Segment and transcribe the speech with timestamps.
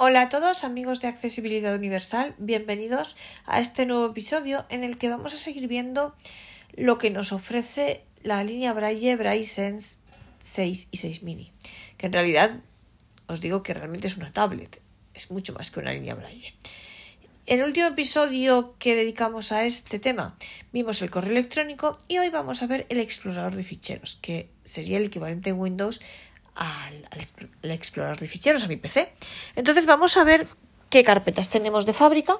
[0.00, 5.08] Hola a todos amigos de Accesibilidad Universal, bienvenidos a este nuevo episodio en el que
[5.08, 6.14] vamos a seguir viendo
[6.74, 9.98] lo que nos ofrece la línea Braille Braille Sense
[10.38, 11.52] 6 y 6 mini,
[11.96, 12.60] que en realidad
[13.26, 14.80] os digo que realmente es una tablet,
[15.14, 16.54] es mucho más que una línea Braille.
[17.46, 20.36] En el último episodio que dedicamos a este tema
[20.72, 24.98] vimos el correo electrónico y hoy vamos a ver el explorador de ficheros, que sería
[24.98, 26.00] el equivalente en Windows
[26.58, 29.12] al, explorador de ficheros, a mi PC.
[29.56, 30.46] Entonces vamos a ver
[30.90, 32.36] qué carpetas tenemos de fábrica,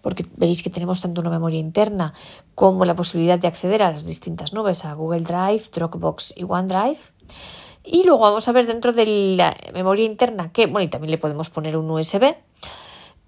[0.00, 2.14] porque veréis que tenemos tanto una memoria interna
[2.54, 6.98] como la posibilidad de acceder a las distintas nubes, a Google Drive, Dropbox y OneDrive.
[7.84, 11.18] Y luego vamos a ver dentro de la memoria interna que, bueno, y también le
[11.18, 12.34] podemos poner un USB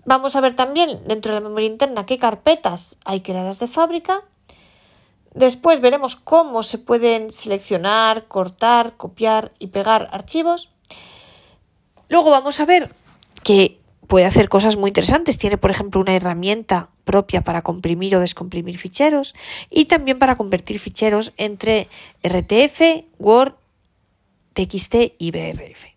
[0.06, 4.22] Vamos a ver también dentro de la memoria interna qué carpetas hay creadas de fábrica.
[5.36, 10.70] Después veremos cómo se pueden seleccionar, cortar, copiar y pegar archivos.
[12.08, 12.94] Luego vamos a ver
[13.42, 15.36] que puede hacer cosas muy interesantes.
[15.36, 19.34] Tiene, por ejemplo, una herramienta propia para comprimir o descomprimir ficheros
[19.68, 21.88] y también para convertir ficheros entre
[22.24, 23.56] RTF, Word,
[24.54, 25.95] TXT y BRF.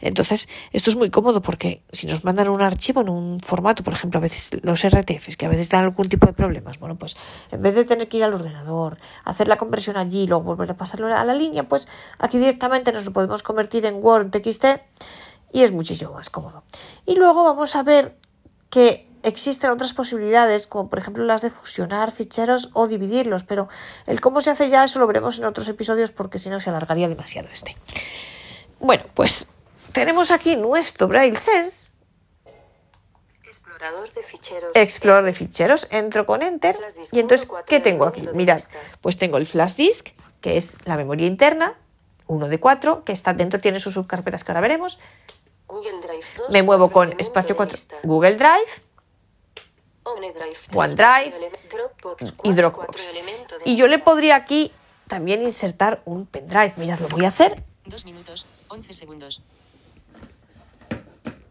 [0.00, 3.92] Entonces, esto es muy cómodo porque si nos mandan un archivo en un formato, por
[3.92, 7.16] ejemplo, a veces los RTFs, que a veces dan algún tipo de problemas, bueno, pues
[7.50, 10.70] en vez de tener que ir al ordenador, hacer la conversión allí y luego volver
[10.70, 14.64] a pasarlo a la línea, pues aquí directamente nos lo podemos convertir en Word, TXT
[15.52, 16.62] y es muchísimo más cómodo.
[17.06, 18.16] Y luego vamos a ver
[18.70, 23.68] que existen otras posibilidades, como por ejemplo las de fusionar ficheros o dividirlos, pero
[24.06, 26.70] el cómo se hace ya eso lo veremos en otros episodios porque si no se
[26.70, 27.76] alargaría demasiado este.
[28.80, 29.48] Bueno, pues
[29.92, 31.88] tenemos aquí nuestro Braille Sense.
[33.44, 34.70] Explorador de ficheros.
[34.74, 35.86] Explorador de ficheros.
[35.90, 36.76] Entro con Enter.
[37.12, 38.22] Y entonces, ¿qué tengo aquí?
[38.34, 38.60] Mirad,
[39.00, 40.08] pues tengo el flash disk,
[40.40, 41.76] que es la memoria interna,
[42.26, 44.98] uno de cuatro, que está dentro, tiene sus subcarpetas que ahora veremos.
[46.50, 48.68] Me muevo con espacio 4, Google Drive,
[50.72, 51.34] OneDrive
[52.42, 53.08] y Dropbox.
[53.64, 54.72] Y yo le podría aquí
[55.06, 56.72] también insertar un pendrive.
[56.76, 57.62] Mirad, lo voy a hacer.
[57.84, 59.42] Dos minutos, 11 segundos.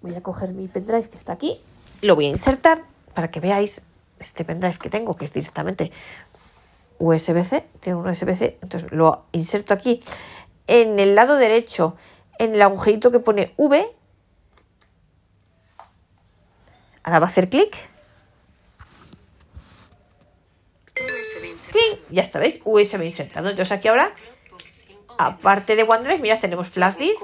[0.01, 1.61] Voy a coger mi pendrive que está aquí,
[2.01, 2.83] lo voy a insertar
[3.13, 3.85] para que veáis
[4.19, 5.91] este pendrive que tengo, que es directamente
[6.99, 10.01] USB-C, tiene un USB-C, entonces lo inserto aquí
[10.67, 11.95] en el lado derecho,
[12.39, 13.87] en el agujerito que pone V.
[17.03, 17.75] Ahora va a hacer clic.
[21.71, 22.61] Clic, ya está, ¿veis?
[22.63, 23.49] USB insertado.
[23.49, 24.13] Entonces aquí ahora
[25.17, 27.21] aparte de OneDrive, mira, tenemos flash disk,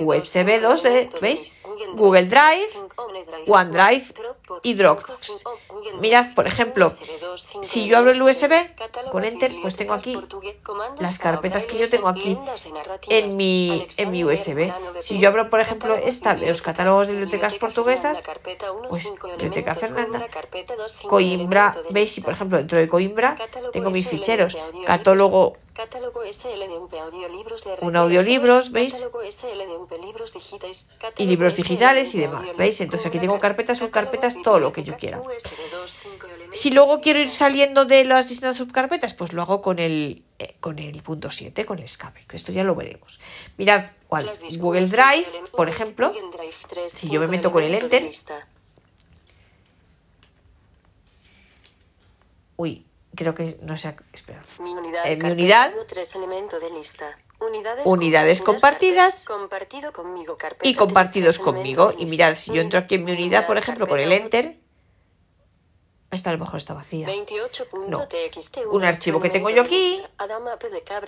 [0.00, 1.58] USB 2 de, ¿veis?
[1.94, 2.68] Google Drive,
[3.46, 4.12] OneDrive
[4.62, 5.44] y Dropbox.
[6.00, 6.90] Mirad, por ejemplo,
[7.62, 8.52] si yo abro el USB
[9.10, 10.16] con Enter, pues tengo aquí
[11.00, 12.38] las carpetas que yo tengo aquí
[13.08, 14.72] en mi, en mi USB.
[15.00, 18.22] Si yo abro, por ejemplo, esta de los catálogos de bibliotecas portuguesas,
[18.88, 20.26] pues Biblioteca Fernanda,
[21.08, 22.12] Coimbra, ¿veis?
[22.12, 23.36] Si, por ejemplo, dentro de Coimbra
[23.72, 29.06] tengo mis ficheros, catálogo Catálogo SLDV audiolibros de un audiolibros, ¿veis?
[31.16, 32.78] Y libros digitales y demás, ¿veis?
[32.82, 35.20] Entonces aquí tengo carpetas, subcarpetas, todo lo que yo quiera.
[36.52, 40.56] Si luego quiero ir saliendo de las distintas subcarpetas, pues lo hago con el, eh,
[40.60, 43.20] con el punto 7, con el escape, que esto ya lo veremos.
[43.56, 44.30] Mirad, ¿cuál?
[44.58, 46.12] Google Drive, por ejemplo,
[46.88, 48.10] si yo me meto con el Enter...
[52.56, 54.42] Uy, creo que no sé, espera.
[54.60, 57.18] Mi unidad, eh, mi unidad tres elementos de lista.
[57.42, 61.92] Unidades, unidades compartidas, compartido conmigo, carpeta, y compartidos conmigo.
[61.98, 64.58] Y mirad, si yo entro aquí en mi unidad, por ejemplo, con el enter,
[66.12, 67.06] esta a lo mejor está vacía.
[67.06, 67.68] 28.
[67.88, 68.06] No.
[68.70, 70.02] Un archivo que tengo yo aquí,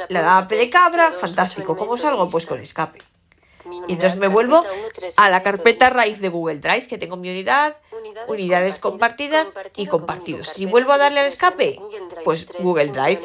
[0.08, 1.76] la APP de cabra, fantástico.
[1.76, 2.28] ¿Cómo salgo?
[2.28, 2.98] Pues con escape.
[3.88, 4.62] Y entonces me vuelvo
[5.16, 7.76] a la carpeta raíz de Google Drive, que tengo mi unidad,
[8.28, 10.48] unidades compartidas y compartidos.
[10.48, 11.80] Si vuelvo a darle al escape,
[12.24, 13.20] pues Google Drive.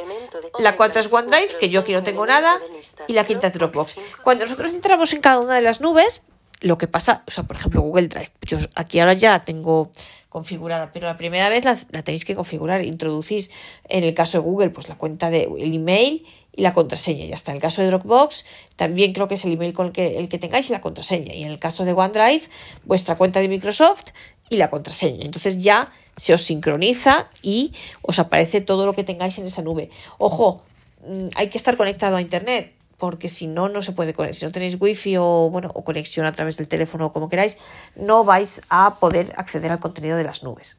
[0.59, 2.59] La cuarta es OneDrive, que yo aquí no tengo nada,
[3.07, 3.95] y la quinta es Dropbox.
[4.23, 6.21] Cuando nosotros entramos en cada una de las nubes,
[6.61, 9.91] lo que pasa, o sea, por ejemplo, Google Drive, yo aquí ahora ya la tengo
[10.27, 13.49] configurada, pero la primera vez la, tenéis que configurar, introducís
[13.87, 17.25] en el caso de Google, pues la cuenta de el email y la contraseña.
[17.25, 18.45] Y hasta en el caso de Dropbox,
[18.75, 21.33] también creo que es el email con el que, el que tengáis y la contraseña.
[21.33, 22.43] Y en el caso de OneDrive,
[22.83, 24.09] vuestra cuenta de Microsoft
[24.49, 25.25] y la contraseña.
[25.25, 29.89] Entonces ya se os sincroniza y os aparece todo lo que tengáis en esa nube.
[30.17, 30.63] Ojo,
[31.07, 34.51] mm, hay que estar conectado a Internet porque si no, no se puede, si no
[34.51, 37.57] tenéis wifi o, bueno, o conexión a través del teléfono o como queráis,
[37.95, 40.75] no vais a poder acceder al contenido de las nubes.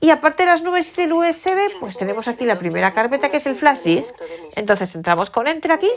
[0.00, 3.38] Y aparte de las nubes y del USB, pues tenemos aquí la primera carpeta que
[3.38, 4.02] es el flash.
[4.54, 5.88] Entonces entramos con Enter aquí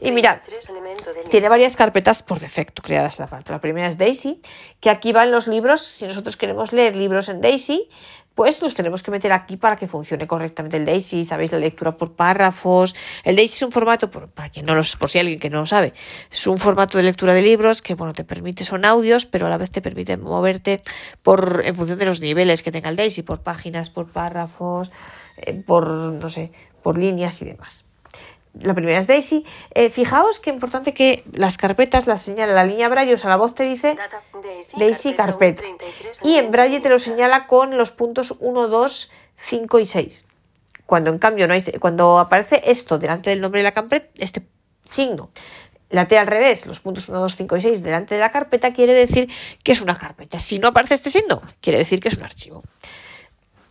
[0.00, 3.50] y mirad, 33, elemento de tiene varias carpetas por defecto creadas la parte.
[3.50, 4.40] La primera es Daisy,
[4.80, 5.82] que aquí van los libros.
[5.82, 7.88] Si nosotros queremos leer libros en Daisy,
[8.34, 11.24] pues los tenemos que meter aquí para que funcione correctamente el Daisy.
[11.24, 12.94] Sabéis la lectura por párrafos.
[13.24, 15.60] El Daisy es un formato, por, para quien no los, por si alguien que no
[15.60, 15.92] lo sabe,
[16.30, 19.50] es un formato de lectura de libros que bueno te permite son audios, pero a
[19.50, 20.78] la vez te permite moverte
[21.22, 24.90] por en función de los niveles que tenga el Daisy, por páginas, por párrafos,
[25.36, 26.52] eh, por no sé,
[26.82, 27.84] por líneas y demás.
[28.60, 29.44] La primera es Daisy.
[29.74, 33.36] Eh, fijaos que importante que las carpetas las señala la línea Braille, o sea, la
[33.36, 33.96] voz te dice
[34.42, 35.62] Daisy, Daisy carpeta carpeta.
[35.62, 39.86] 1, 33, Y en Braille te lo señala con los puntos 1, 2, 5 y
[39.86, 40.24] 6.
[40.84, 44.42] Cuando en cambio no hay, cuando aparece esto delante del nombre de la carpeta, este
[44.84, 45.30] signo,
[45.88, 48.72] la T al revés, los puntos 1, 2, 5 y 6 delante de la carpeta,
[48.72, 49.30] quiere decir
[49.62, 50.38] que es una carpeta.
[50.38, 52.62] Si no aparece este signo, quiere decir que es un archivo.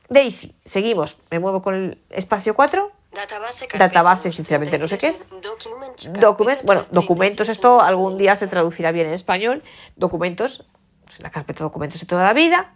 [0.10, 1.20] Daisy, seguimos.
[1.30, 2.92] Me muevo con el espacio 4.
[3.22, 5.26] Database, Database, sinceramente, no sé qué es.
[5.30, 9.14] 1, Documents, Documents, carpeta bueno, 3, documentos, 33, esto algún día se traducirá bien en
[9.14, 9.64] español.
[9.96, 10.66] Documentos,
[11.06, 12.74] pues, la carpeta de documentos de toda la vida.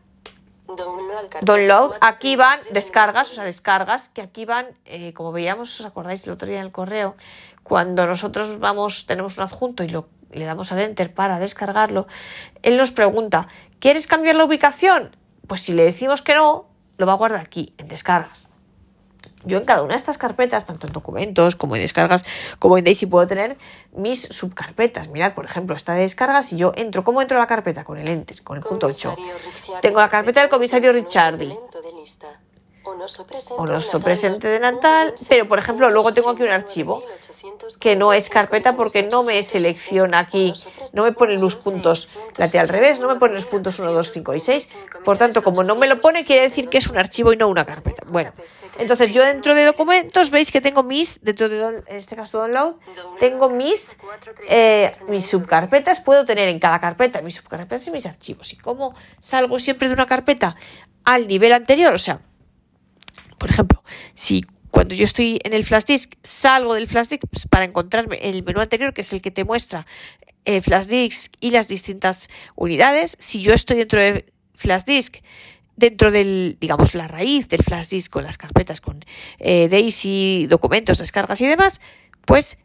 [0.67, 5.13] Download, carpeta Download, 4, aquí van 33, descargas, o sea, descargas, que aquí van, eh,
[5.13, 7.15] como veíamos, os acordáis el otro día en el correo,
[7.63, 12.07] cuando nosotros vamos, tenemos un adjunto y lo, le damos al enter para descargarlo,
[12.61, 13.47] él nos pregunta,
[13.79, 15.15] ¿quieres cambiar la ubicación?
[15.47, 18.49] Pues si le decimos que no, lo va a guardar aquí, en descargas.
[19.45, 22.25] Yo en cada una de estas carpetas, tanto en documentos como en descargas,
[22.59, 23.57] como en Daisy, puedo tener
[23.93, 25.07] mis subcarpetas.
[25.09, 27.83] Mirad, por ejemplo, esta de descargas, y yo entro, ¿cómo entro a la carpeta?
[27.83, 29.15] Con el enter, con el punto 8.
[29.15, 31.55] Comisario Ricciardi, Tengo la carpeta del comisario Ricciardi.
[32.85, 37.03] Onoso presente Onoso presente de natal, pero, por ejemplo, luego tengo aquí un archivo
[37.79, 40.53] que no es carpeta porque no me selecciona aquí,
[40.93, 43.91] no me pone los puntos la T al revés, no me pone los puntos 1,
[43.91, 44.69] 2, 5 y 6.
[45.03, 47.47] Por tanto, como no me lo pone, quiere decir que es un archivo y no
[47.47, 48.03] una carpeta.
[48.07, 48.31] Bueno,
[48.77, 52.37] entonces yo dentro de documentos veis que tengo mis, dentro de, don- en este caso
[52.39, 52.75] download,
[53.19, 53.95] tengo mis,
[54.47, 58.51] eh, mis subcarpetas, puedo tener en cada carpeta mis subcarpetas y mis archivos.
[58.53, 60.55] ¿Y cómo salgo siempre de una carpeta
[61.03, 61.93] al nivel anterior?
[61.93, 62.19] O sea,
[63.37, 63.83] por ejemplo,
[64.13, 68.19] si cuando yo estoy en el flash disk salgo del flash disk pues, para encontrarme
[68.21, 69.85] en el menú anterior, que es el que te muestra
[70.43, 75.17] el flash disk y las distintas unidades, si yo estoy dentro de flash disk,
[75.75, 79.03] dentro del, digamos, la raíz del flash disk con las carpetas, con
[79.39, 81.81] eh, Daisy, documentos, descargas y demás,
[82.25, 82.57] pues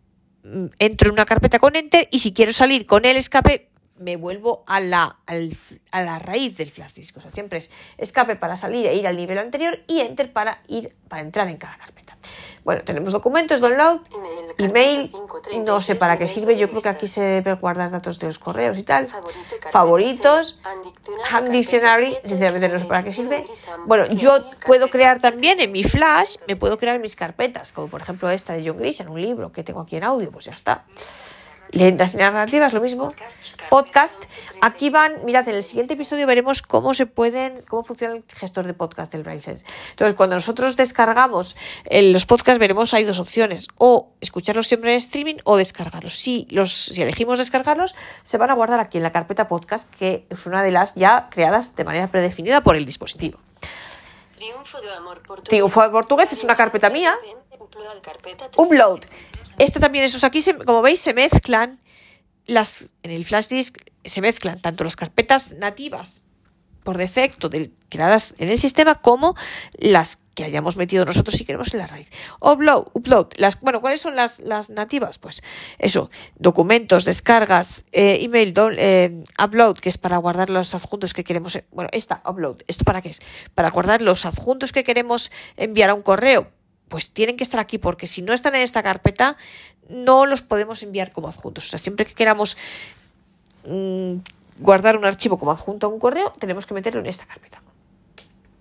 [0.45, 3.70] mm, entro en una carpeta con enter y si quiero salir con el escape
[4.01, 5.57] me vuelvo a la, al-
[5.93, 7.17] a la raíz del flash disk.
[7.19, 10.63] O sea, siempre es escape para salir e ir al nivel anterior y enter para
[10.69, 12.17] ir para entrar en cada carpeta.
[12.65, 14.01] Bueno, tenemos documentos, download,
[14.59, 15.11] email,
[15.65, 18.39] no sé para qué sirve, yo creo que aquí se debe guardar datos de los
[18.39, 19.09] correos y tal.
[19.71, 20.61] Favoritos,
[21.31, 23.47] Ham Dictionary, sinceramente no sé para qué sirve.
[23.87, 28.03] Bueno, yo puedo crear también en mi flash, me puedo crear mis carpetas, como por
[28.03, 30.85] ejemplo esta de John Grisham, un libro que tengo aquí en audio, pues ya está.
[31.73, 33.15] Lentas y narrativas, lo mismo.
[33.69, 34.25] Podcast.
[34.61, 38.67] Aquí van, mirad, en el siguiente episodio veremos cómo se pueden, cómo funciona el gestor
[38.67, 39.65] de podcast del BrainSense.
[39.91, 44.99] Entonces, cuando nosotros descargamos eh, los podcasts, veremos hay dos opciones: o escucharlos siempre en
[44.99, 46.19] streaming o descargarlos.
[46.19, 47.95] Si los, si elegimos descargarlos,
[48.25, 51.29] se van a guardar aquí en la carpeta podcast, que es una de las ya
[51.31, 53.39] creadas de manera predefinida por el dispositivo.
[54.35, 55.49] Triunfo de amor portugués.
[55.49, 57.15] Triunfo de portugués es una carpeta mía.
[58.57, 59.01] Upload,
[59.61, 61.81] Esta también es, o sea, aquí como veis se mezclan
[62.47, 66.23] las en el flash disk se mezclan tanto las carpetas nativas
[66.83, 67.51] por defecto
[67.91, 69.37] creadas en el sistema como
[69.75, 72.09] las que hayamos metido nosotros si queremos en la raíz.
[72.41, 73.27] Upload, upload.
[73.37, 75.19] Las, bueno, ¿cuáles son las, las nativas?
[75.19, 75.43] Pues
[75.79, 81.57] eso, documentos, descargas, eh, email, eh, upload, que es para guardar los adjuntos que queremos.
[81.57, 83.21] eh, Bueno, esta, upload, ¿esto para qué es?
[83.55, 86.51] Para guardar los adjuntos que queremos enviar a un correo.
[86.91, 89.37] Pues tienen que estar aquí porque si no están en esta carpeta
[89.89, 91.65] no los podemos enviar como adjuntos.
[91.65, 92.59] O sea, siempre que queramos
[93.65, 94.17] mm,
[94.59, 97.63] guardar un archivo como adjunto a un correo, tenemos que meterlo en esta carpeta.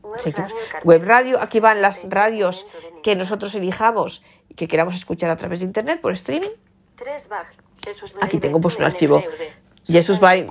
[0.04, 2.66] Web radio, carpeta Web radio, aquí van las 33, radios
[3.04, 6.52] que nosotros elijamos y que queramos escuchar a través de internet por streaming.
[8.22, 9.24] Aquí tengo pues un archivo.
[9.86, 10.48] Jesús ochenta,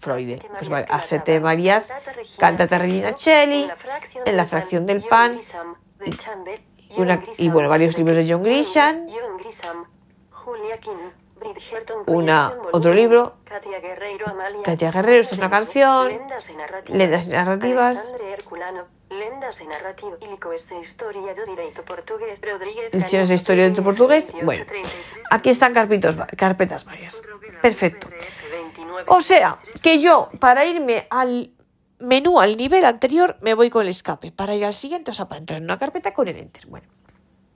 [0.00, 0.38] Freude.
[0.38, 1.50] Asete Pues Marías vale, Asete mataba.
[1.50, 1.92] Marías,
[2.38, 3.68] Cantata Regina Celli,
[4.24, 5.38] En la fracción del pan,
[6.90, 9.06] Y una- y bueno, varios libros de John Grisham.
[12.06, 13.34] Una- otro libro.
[13.44, 16.08] Katia Guerreiro, Amalia, Katia Guerreiro, esta es una canción.
[16.08, 17.96] Lendas de narrativas,
[19.10, 20.16] Lendas de narrativa,
[20.80, 22.92] historia direito portugués, Rodríguez
[23.28, 24.24] de historia de portugués.
[24.32, 27.22] 28, Bueno, 33, aquí están carpetas varias.
[27.60, 28.08] Perfecto.
[28.50, 31.50] 29, O sea, que yo, para irme al
[32.02, 35.28] menú al nivel anterior me voy con el escape para ir al siguiente, o sea,
[35.28, 36.66] para entrar en una carpeta con el enter.
[36.66, 36.86] Bueno.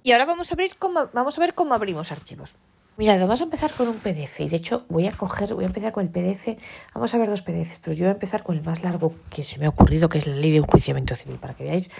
[0.02, 2.56] Y ahora vamos a, abrir cómo, vamos a ver cómo abrimos archivos.
[2.96, 5.66] Mirad, vamos a empezar con un PDF y de hecho voy a coger, voy a
[5.66, 6.56] empezar con el PDF,
[6.94, 9.42] vamos a ver dos PDFs, pero yo voy a empezar con el más largo que
[9.42, 11.90] se me ha ocurrido, que es la ley de enjuiciamiento civil, para que veáis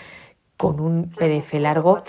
[0.57, 2.03] con un PDF largo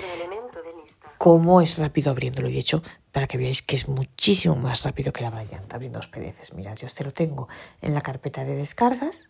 [1.17, 2.47] cómo es rápido abriéndolo.
[2.47, 2.81] Y de hecho,
[3.17, 6.53] para que veáis que es muchísimo más rápido que la variante abriendo los PDFs.
[6.53, 7.47] Mirad, yo este lo tengo
[7.81, 9.27] en la carpeta de descargas.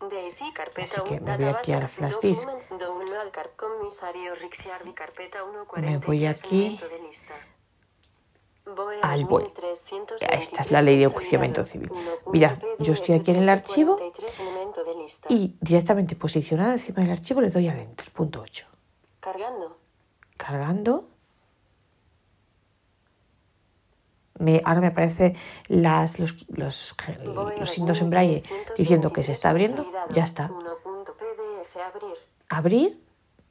[0.76, 2.50] Así que me voy aquí al flash disk.
[5.78, 6.78] Me voy aquí
[9.04, 9.48] al buen.
[10.34, 11.90] Esta es la ley de enjuiciamiento civil.
[12.26, 13.96] Mirad, yo estoy aquí en el archivo
[15.30, 18.66] y directamente posicionado encima del archivo le doy al enter, punto 8.
[19.22, 19.78] Cargando.
[20.36, 21.17] Cargando.
[24.40, 25.36] Me, ahora me aparecen
[25.68, 26.96] las, los, los,
[27.60, 28.44] los signos en braille
[28.78, 29.86] diciendo que se está abriendo.
[30.12, 30.52] Ya está.
[32.50, 33.02] Abrir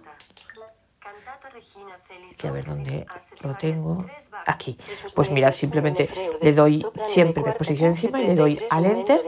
[2.36, 3.06] que a ver dónde
[3.42, 4.06] lo tengo.
[4.46, 4.78] Aquí.
[5.16, 6.10] Pues mirad, simplemente
[6.42, 9.22] le doy siempre de posición encima y le doy al enter.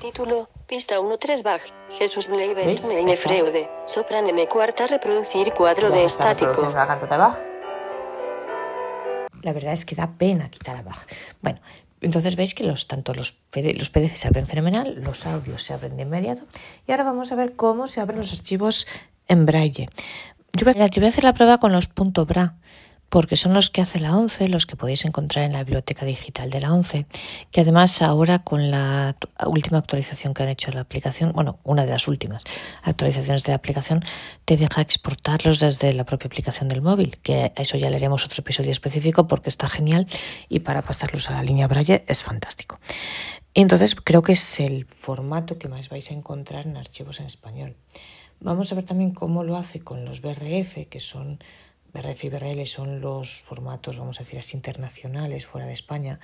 [0.00, 1.62] Título, pista 1-3 Bach,
[1.98, 6.70] Jesús Mleiber, Meine Freude, Sopran M cuarta, reproducir cuadro de estático.
[6.74, 7.38] La cantata Bach.
[9.42, 11.06] La verdad es que da pena quitar a Bach.
[11.40, 11.60] Bueno,
[12.04, 15.96] entonces veis que los, tanto los, los PDF se abren fenomenal, los audios se abren
[15.96, 16.42] de inmediato.
[16.86, 18.86] Y ahora vamos a ver cómo se abren los archivos
[19.26, 19.88] en braille.
[20.56, 22.54] Yo voy, a, hacer la prueba con los .bra,
[23.08, 26.48] porque son los que hace la 11, los que podéis encontrar en la biblioteca digital
[26.48, 27.06] de la 11,
[27.50, 31.90] que además ahora con la última actualización que han hecho la aplicación, bueno, una de
[31.90, 32.44] las últimas
[32.84, 34.04] actualizaciones de la aplicación,
[34.44, 38.28] te deja exportarlos desde la propia aplicación del móvil, que a eso ya le otro
[38.38, 40.06] episodio específico porque está genial
[40.48, 42.78] y para pasarlos a la línea Braille es fantástico.
[43.54, 47.76] Entonces creo que es el formato que más vais a encontrar en archivos en español.
[48.40, 51.38] Vamos a ver también cómo lo hace con los BRF, que son
[51.94, 56.18] BRF y BRL son los formatos, vamos a decir así, internacionales fuera de España,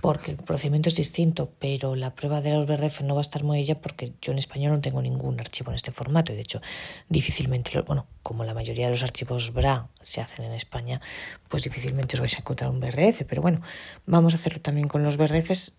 [0.00, 3.42] porque el procedimiento es distinto, pero la prueba de los BRF no va a estar
[3.44, 6.32] muy ella porque yo en español no tengo ningún archivo en este formato.
[6.32, 6.60] Y de hecho
[7.08, 11.00] difícilmente, bueno, como la mayoría de los archivos BRA se hacen en España,
[11.48, 13.60] pues difícilmente os vais a encontrar un BRF, pero bueno,
[14.06, 15.72] vamos a hacerlo también con los BRFs,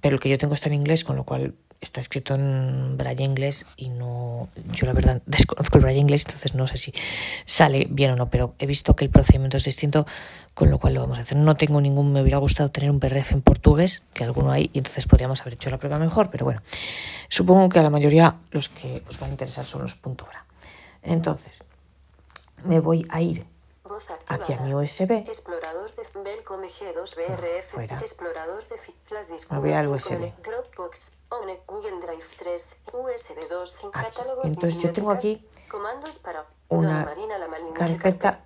[0.00, 3.24] pero el que yo tengo está en inglés, con lo cual está escrito en braille
[3.24, 6.94] inglés y no, yo la verdad desconozco el braille inglés, entonces no sé si
[7.44, 10.06] sale bien o no, pero he visto que el procedimiento es distinto,
[10.54, 11.36] con lo cual lo vamos a hacer.
[11.36, 14.78] No tengo ningún, me hubiera gustado tener un PRF en portugués, que alguno hay, y
[14.78, 16.62] entonces podríamos haber hecho la prueba mejor, pero bueno,
[17.28, 20.46] supongo que a la mayoría los que os van a interesar son los punto .bra.
[21.02, 21.64] Entonces,
[22.64, 23.51] me voy a ir
[24.28, 25.10] aquí a mi USB.
[25.28, 27.68] Explorador de Belcom G2 BRF.
[27.68, 28.02] Fuera.
[29.50, 30.32] Me voy al USB.
[30.42, 34.20] Dropbox, Omne, Google Drive 3, USB 2, sin Aquí.
[34.44, 35.46] Entonces yo tengo aquí
[36.68, 37.14] una
[37.74, 38.44] carpeta,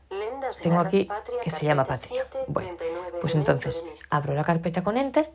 [0.62, 1.08] tengo aquí
[1.42, 2.26] que se llama Patria.
[2.30, 5.32] 7, Bueno, 39, pues entonces abro la carpeta con Enter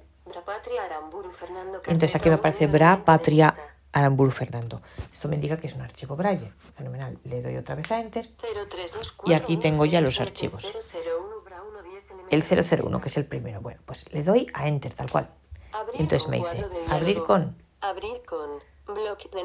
[1.87, 3.55] entonces aquí me aparece Bra Patria.
[3.93, 4.81] Aramburu Fernando.
[5.11, 6.51] Esto me indica que es un archivo Braille.
[6.75, 7.17] Fenomenal.
[7.23, 10.73] Le doy otra vez a Enter 0324, y aquí tengo ya los 17, archivos.
[10.93, 13.61] 001, Bra 1, 10, el elemento 001, que es el primero.
[13.61, 15.29] Bueno, pues le doy a Enter tal cual.
[15.73, 17.55] Abrir entonces me dice Abrir con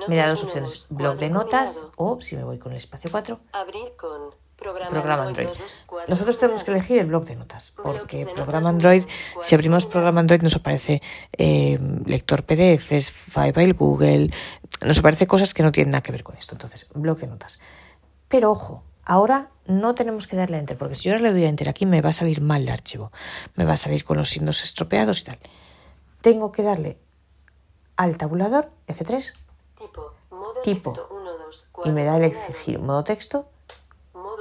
[0.08, 3.38] me da dos opciones, blog de notas o si me voy con el espacio 4,
[3.52, 5.48] abrir con programa Android.
[6.08, 9.04] Nosotros tenemos que elegir el blog de notas, porque programa Android,
[9.40, 14.30] si abrimos programa Android nos aparece eh, lector PDFs, File Google,
[14.80, 16.54] nos aparece cosas que no tienen nada que ver con esto.
[16.54, 17.60] Entonces, blog de notas.
[18.28, 21.44] Pero ojo, ahora no tenemos que darle a enter, porque si yo ahora le doy
[21.44, 23.12] a enter aquí me va a salir mal el archivo,
[23.54, 25.38] me va a salir con los signos estropeados y tal.
[26.22, 26.98] Tengo que darle
[27.96, 29.34] al tabulador F3
[30.62, 30.92] tipo,
[31.84, 33.48] y me da el exigir modo texto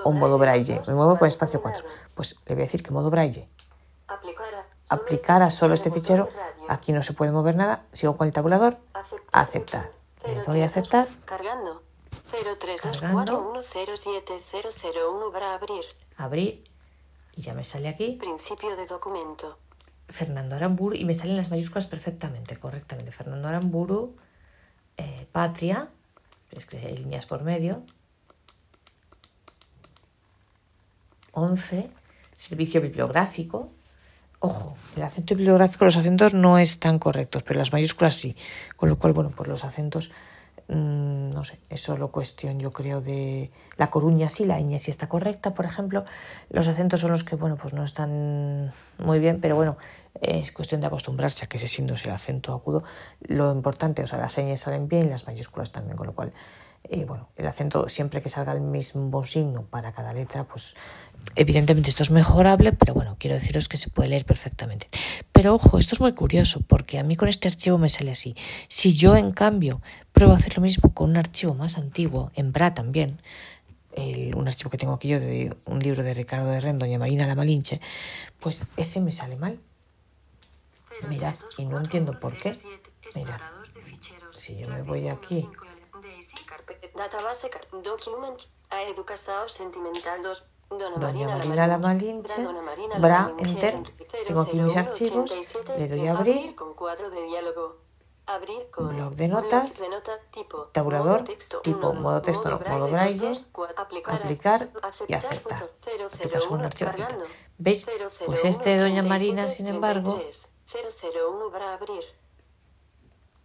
[0.06, 0.82] o modo braille.
[0.88, 1.84] Me muevo por espacio 4.
[2.14, 3.50] Pues le voy a decir que modo braille.
[4.88, 6.30] Aplicar a solo este fichero.
[6.70, 7.84] Aquí no se puede mover nada.
[7.92, 8.78] Sigo con el tabulador.
[9.32, 9.92] Aceptar.
[10.26, 11.08] Le doy a aceptar.
[11.26, 11.82] Cargando.
[15.56, 15.86] abrir.
[16.18, 16.64] Abrir.
[17.36, 18.18] Y ya me sale aquí.
[18.20, 19.58] Principio de documento.
[20.08, 20.96] Fernando Aramburu.
[20.96, 23.12] Y me salen las mayúsculas perfectamente, correctamente.
[23.12, 24.16] Fernando Aramburu.
[24.98, 25.90] Eh, patria.
[26.52, 27.84] Es que hay líneas por medio.
[31.36, 31.90] 11,
[32.36, 33.70] servicio bibliográfico.
[34.40, 38.36] Ojo, el acento bibliográfico, los acentos no están correctos, pero las mayúsculas sí.
[38.76, 40.12] Con lo cual, bueno, pues los acentos,
[40.68, 44.92] mmm, no sé, es solo cuestión, yo creo, de la coruña sí, la ñ sí
[44.92, 46.06] está correcta, por ejemplo.
[46.50, 49.78] Los acentos son los que, bueno, pues no están muy bien, pero bueno,
[50.22, 52.84] es cuestión de acostumbrarse a que ese signo sea el acento agudo.
[53.22, 56.34] Lo importante, o sea, las ñ salen bien y las mayúsculas también, con lo cual
[56.90, 60.76] eh, bueno, el acento siempre que salga el mismo signo para cada letra, pues
[61.38, 64.88] Evidentemente esto es mejorable, pero bueno, quiero deciros que se puede leer perfectamente.
[65.34, 68.36] Pero ojo, esto es muy curioso porque a mí con este archivo me sale así.
[68.70, 69.82] Si yo en cambio
[70.14, 73.20] pruebo a hacer lo mismo con un archivo más antiguo, en BRA también,
[73.96, 77.00] el, un archivo que tengo aquí yo de un libro de Ricardo de Ren, Doña
[77.00, 77.82] Marina la Malinche,
[78.40, 79.60] pues ese me sale mal.
[81.10, 82.58] Mirad, y no entiendo por qué.
[83.14, 83.42] Mirad,
[84.38, 85.50] si yo me voy aquí.
[86.96, 87.50] Database
[87.84, 90.55] document a sentimental 2.
[90.70, 92.48] Doña Marina la Malinche,
[93.00, 93.84] Bra, Enter,
[94.28, 95.32] tengo aquí mis archivos,
[95.78, 96.56] le doy a abrir,
[98.78, 99.82] blog de notas,
[100.72, 101.24] tabulador,
[101.62, 103.34] tipo modo texto, no, modo braille,
[103.78, 104.70] aplicar
[105.08, 105.70] y aceptar.
[106.50, 106.92] Un archivo
[107.58, 107.86] ¿Veis?
[108.26, 110.20] Pues este de Doña Marina, sin embargo,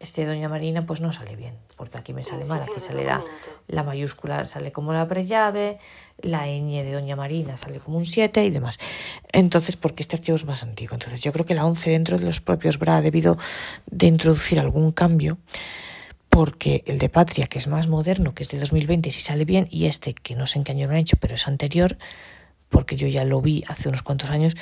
[0.01, 3.23] este Doña Marina pues no sale bien, porque aquí me sale mal, aquí sale la,
[3.69, 5.77] la mayúscula, sale como la prellave,
[6.23, 8.79] la ñ de Doña Marina sale como un 7 y demás.
[9.31, 10.95] Entonces, porque este archivo es más antiguo.
[10.95, 13.37] Entonces, yo creo que la 11 dentro de los propios BRA ha debido
[13.91, 15.37] de introducir algún cambio,
[16.31, 19.69] porque el de Patria, que es más moderno, que es de 2020, si sale bien,
[19.71, 21.99] y este, que no sé en qué año lo han hecho, pero es anterior,
[22.71, 24.57] porque yo ya lo vi hace unos cuantos años,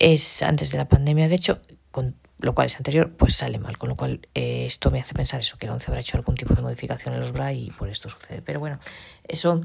[0.00, 1.60] es antes de la pandemia, de hecho,
[1.92, 3.78] con lo cual es anterior, pues sale mal.
[3.78, 6.34] Con lo cual eh, esto me hace pensar eso, que la 11 habrá hecho algún
[6.34, 8.42] tipo de modificación en los BRA y por esto sucede.
[8.42, 8.78] Pero bueno,
[9.26, 9.62] eso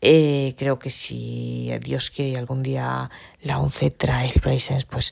[0.00, 3.10] eh, creo que si Dios quiere algún día
[3.42, 5.10] la 11 trae el Braille pues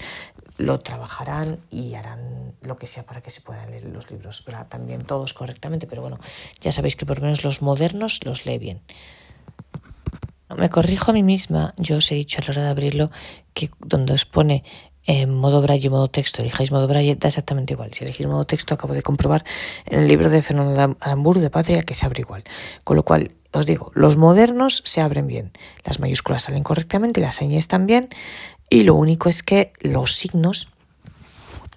[0.57, 4.67] lo trabajarán y harán lo que sea para que se puedan leer los libros, ¿verdad?
[4.69, 6.19] también todos correctamente, pero bueno,
[6.61, 8.83] ya sabéis que por lo menos los modernos los lee bien.
[10.57, 13.11] Me corrijo a mí misma, yo os he dicho a la hora de abrirlo
[13.53, 14.65] que donde os pone
[15.09, 17.95] en modo braille y modo texto, elijáis modo braille, da exactamente igual.
[17.95, 19.43] Si elegís modo texto, acabo de comprobar
[19.87, 22.45] en el libro de Fernando Aramburu de Patria que se abre igual.
[22.85, 25.51] Con lo cual, os digo, los modernos se abren bien.
[25.87, 28.11] Las mayúsculas salen correctamente, las señas también.
[28.69, 30.69] Y lo único es que los signos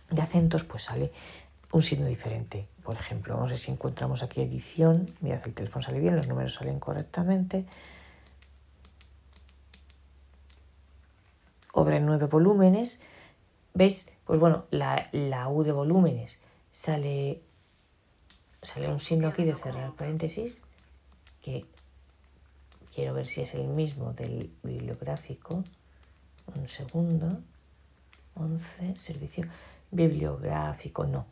[0.09, 1.13] de acentos, pues sale
[1.71, 2.67] un signo diferente.
[2.83, 5.15] Por ejemplo, vamos a ver si encontramos aquí edición.
[5.21, 7.65] Mirad, el teléfono sale bien, los números salen correctamente.
[11.71, 12.99] Obra en nueve volúmenes
[13.73, 14.11] ¿Veis?
[14.25, 16.39] Pues bueno, la, la U de volúmenes
[16.71, 17.41] sale,
[18.61, 20.61] sale un signo aquí de cerrar paréntesis,
[21.41, 21.65] que
[22.93, 25.63] quiero ver si es el mismo del bibliográfico.
[26.55, 27.39] Un segundo.
[28.35, 29.45] 11, servicio
[29.91, 31.25] bibliográfico, no.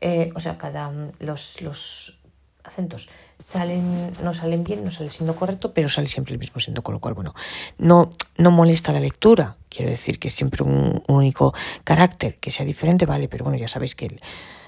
[0.00, 2.18] Eh, o sea, cada los, los
[2.64, 6.82] acentos salen, no salen bien, no sale siendo correcto, pero sale siempre el mismo siendo,
[6.82, 7.34] con lo cual, bueno,
[7.78, 9.56] no, no molesta la lectura.
[9.68, 11.54] Quiero decir que siempre un, único
[11.84, 14.20] carácter que sea diferente, vale, pero bueno, ya sabéis que el,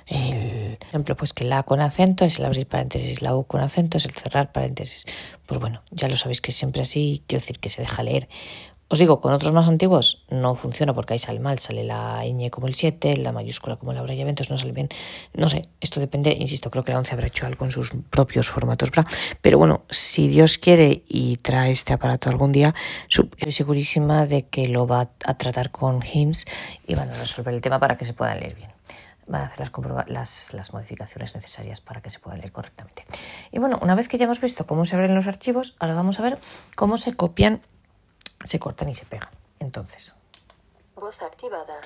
[0.06, 4.06] ejemplo, pues que la con acento es el abrir paréntesis, la U con acento es
[4.06, 5.06] el cerrar paréntesis.
[5.46, 8.28] Pues bueno, ya lo sabéis que siempre así, quiero decir que se deja leer
[8.90, 12.50] os digo, con otros más antiguos no funciona porque ahí sale mal, sale la ñ
[12.50, 14.88] como el 7, la mayúscula como la braille, entonces no sale bien.
[15.32, 18.50] No sé, esto depende, insisto, creo que la 11 habrá hecho algo en sus propios
[18.50, 19.04] formatos BRA.
[19.40, 22.74] Pero bueno, si Dios quiere y trae este aparato algún día,
[23.08, 26.46] estoy segurísima de que lo va a tratar con HIMS
[26.88, 28.70] y van a resolver el tema para que se puedan leer bien.
[29.28, 29.70] van a hacer
[30.08, 33.04] las, las modificaciones necesarias para que se pueda leer correctamente.
[33.52, 36.18] Y bueno, una vez que ya hemos visto cómo se abren los archivos, ahora vamos
[36.18, 36.38] a ver
[36.74, 37.62] cómo se copian,
[38.44, 39.28] se cortan y se pegan.
[39.58, 40.14] Entonces,
[40.96, 41.80] Voz activada.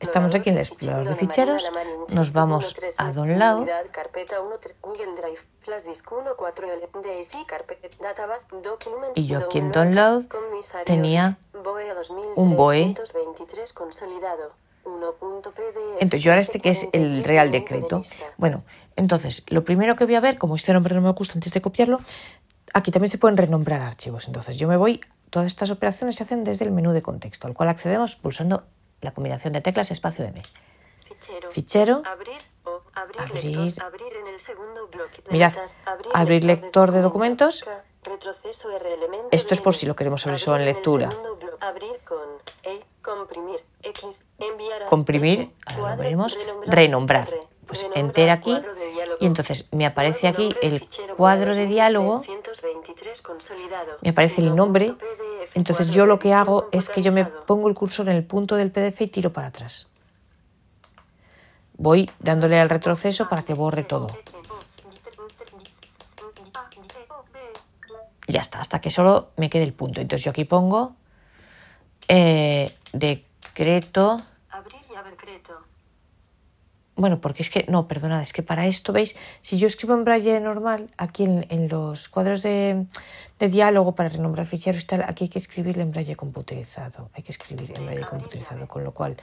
[0.00, 1.70] Estamos aquí en el explorador de ficheros,
[2.14, 3.58] nos vamos a Download.
[3.58, 6.66] Unidad, carpeta 1, tre- Google Drive, Flash Disk 1, 4,
[7.02, 10.24] Daisy, carpeta, Database, Documents, Y yo aquí en Download
[10.86, 11.36] tenía
[12.36, 12.94] un BOE.
[12.94, 14.52] 2323 consolidado.
[14.84, 18.02] 1.pdf, Entonces, yo ahora este que es el 43 Real Decreto.
[18.36, 18.64] Bueno,
[18.96, 21.60] entonces, lo primero que voy a ver, como este nombre no me gusta antes de
[21.62, 22.00] copiarlo,
[22.74, 24.26] aquí también se pueden renombrar archivos.
[24.28, 25.00] Entonces, yo me voy,
[25.34, 28.62] todas estas operaciones se hacen desde el menú de contexto, al cual accedemos pulsando
[29.00, 30.40] la combinación de teclas espacio M.
[31.04, 31.50] Fichero.
[31.50, 33.56] Fichero, Abrir o abrir, Abrir.
[33.58, 33.84] lector.
[33.84, 35.22] Abrir en el segundo bloque.
[35.22, 35.76] de Mirad, notas.
[36.14, 37.64] abrir lector de documentos.
[38.04, 41.08] Retroceso R elemento Esto es por si lo queremos abrir solo en lectura.
[41.60, 42.18] Abrir con
[42.62, 47.28] E, comprimir, X, enviar a comprimir, S, ahora lo veremos, renombrar.
[47.28, 48.60] R, Pues renombrar, enter aquí
[49.20, 50.82] y entonces me aparece aquí el
[51.16, 53.96] cuadro de diálogo 323 consolidado.
[54.02, 54.94] me aparece el nombre.
[55.54, 58.24] 1.pdf, Entonces yo lo que hago es que yo me pongo el cursor en el
[58.24, 59.88] punto del PDF y tiro para atrás.
[61.76, 64.08] Voy dándole al retroceso para que borre todo.
[68.26, 70.00] Y ya está, hasta que solo me quede el punto.
[70.00, 70.94] Entonces yo aquí pongo
[72.08, 74.18] eh, decreto.
[74.50, 75.60] Abrir llave decreto.
[76.96, 79.16] Bueno, porque es que, no, perdonad, es que para esto, ¿veis?
[79.40, 82.86] Si yo escribo en braille normal, aquí en, en los cuadros de,
[83.40, 87.10] de diálogo para renombrar ficheros y tal, aquí hay que escribir en braille computerizado.
[87.14, 89.16] Hay que escribir en braille computerizado, con lo cual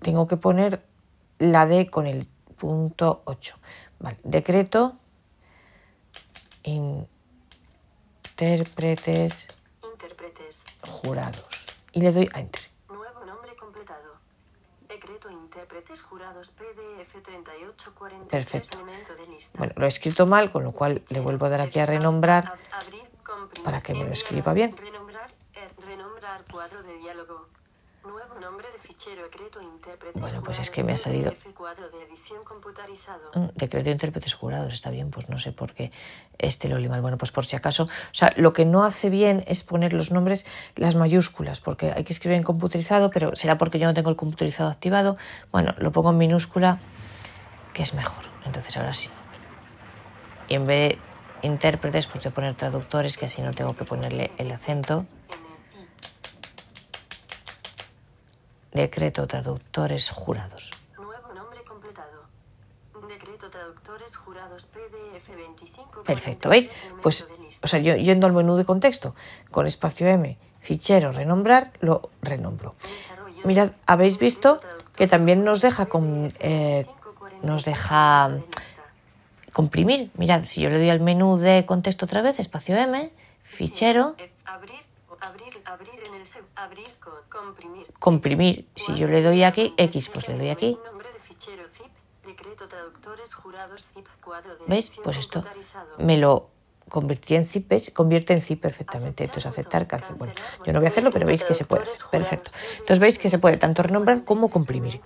[0.00, 0.80] tengo que poner
[1.38, 3.56] la D con el punto 8.
[3.98, 4.96] Vale, decreto,
[6.62, 9.48] intérpretes
[9.82, 10.62] Intérpretes.
[10.86, 11.66] jurados.
[11.92, 12.62] Y le doy a Enter.
[12.88, 14.14] Nuevo nombre completado.
[14.88, 15.30] Decreto
[15.66, 18.78] intérpretes jurados PDF 3843 Perfecto.
[18.78, 19.58] elemento de lista.
[19.58, 22.54] Bueno, lo he escrito mal, con lo cual le vuelvo a dar aquí a renombrar.
[23.64, 24.76] Para que me lo escriba bien.
[24.76, 27.48] Renombrar, eh, renombrar cuadro de diálogo.
[28.06, 31.32] Nuevo nombre de fichero decreto intérpretes Bueno, pues es que me ha salido-
[33.54, 35.90] Decreto de intérpretes jurados, está bien, pues no sé por qué
[36.38, 37.00] este lo mal.
[37.00, 40.10] Bueno, pues por si acaso, o sea, lo que no hace bien es poner los
[40.12, 44.10] nombres, las mayúsculas, porque hay que escribir en computerizado, pero será porque yo no tengo
[44.10, 45.16] el computerizado activado.
[45.50, 46.78] Bueno, lo pongo en minúscula,
[47.72, 48.24] que es mejor.
[48.44, 49.10] Entonces ahora sí.
[50.48, 50.96] Y en vez
[51.42, 55.06] de intérpretes, pues voy a poner traductores, que así no tengo que ponerle el acento.
[58.76, 60.70] Decreto traductores jurados.
[60.98, 62.28] Nuevo nombre completado.
[63.08, 66.02] Decreto traductores jurados PDF 25.
[66.02, 66.70] Perfecto, ¿veis?
[67.00, 69.14] Pues, o sea, yo yendo al menú de contexto,
[69.50, 72.74] con espacio M, fichero, renombrar, lo renombro.
[73.44, 74.60] Mirad, habéis visto
[74.94, 76.84] que también nos deja con, eh,
[77.42, 78.30] nos deja
[79.54, 80.10] comprimir.
[80.18, 83.10] Mirad, si yo le doy al menú de contexto otra vez, espacio M,
[83.42, 84.85] fichero, Abrir,
[85.26, 86.22] abrir, abrir en el
[86.54, 87.86] abrir con comprimir.
[87.98, 88.68] comprimir.
[88.76, 90.78] Si yo le doy aquí, X, pues le doy aquí.
[94.66, 94.90] ¿Veis?
[95.02, 95.44] Pues esto
[95.98, 96.50] me lo
[96.88, 97.90] convertí en zip, ¿veis?
[97.90, 99.24] Convierte en zip perfectamente.
[99.24, 100.16] Entonces aceptar, cancel.
[100.16, 100.34] Bueno,
[100.64, 101.84] yo no voy a hacerlo, pero veis que se puede.
[102.10, 102.50] Perfecto.
[102.72, 105.00] Entonces veis que se puede tanto renombrar como comprimir.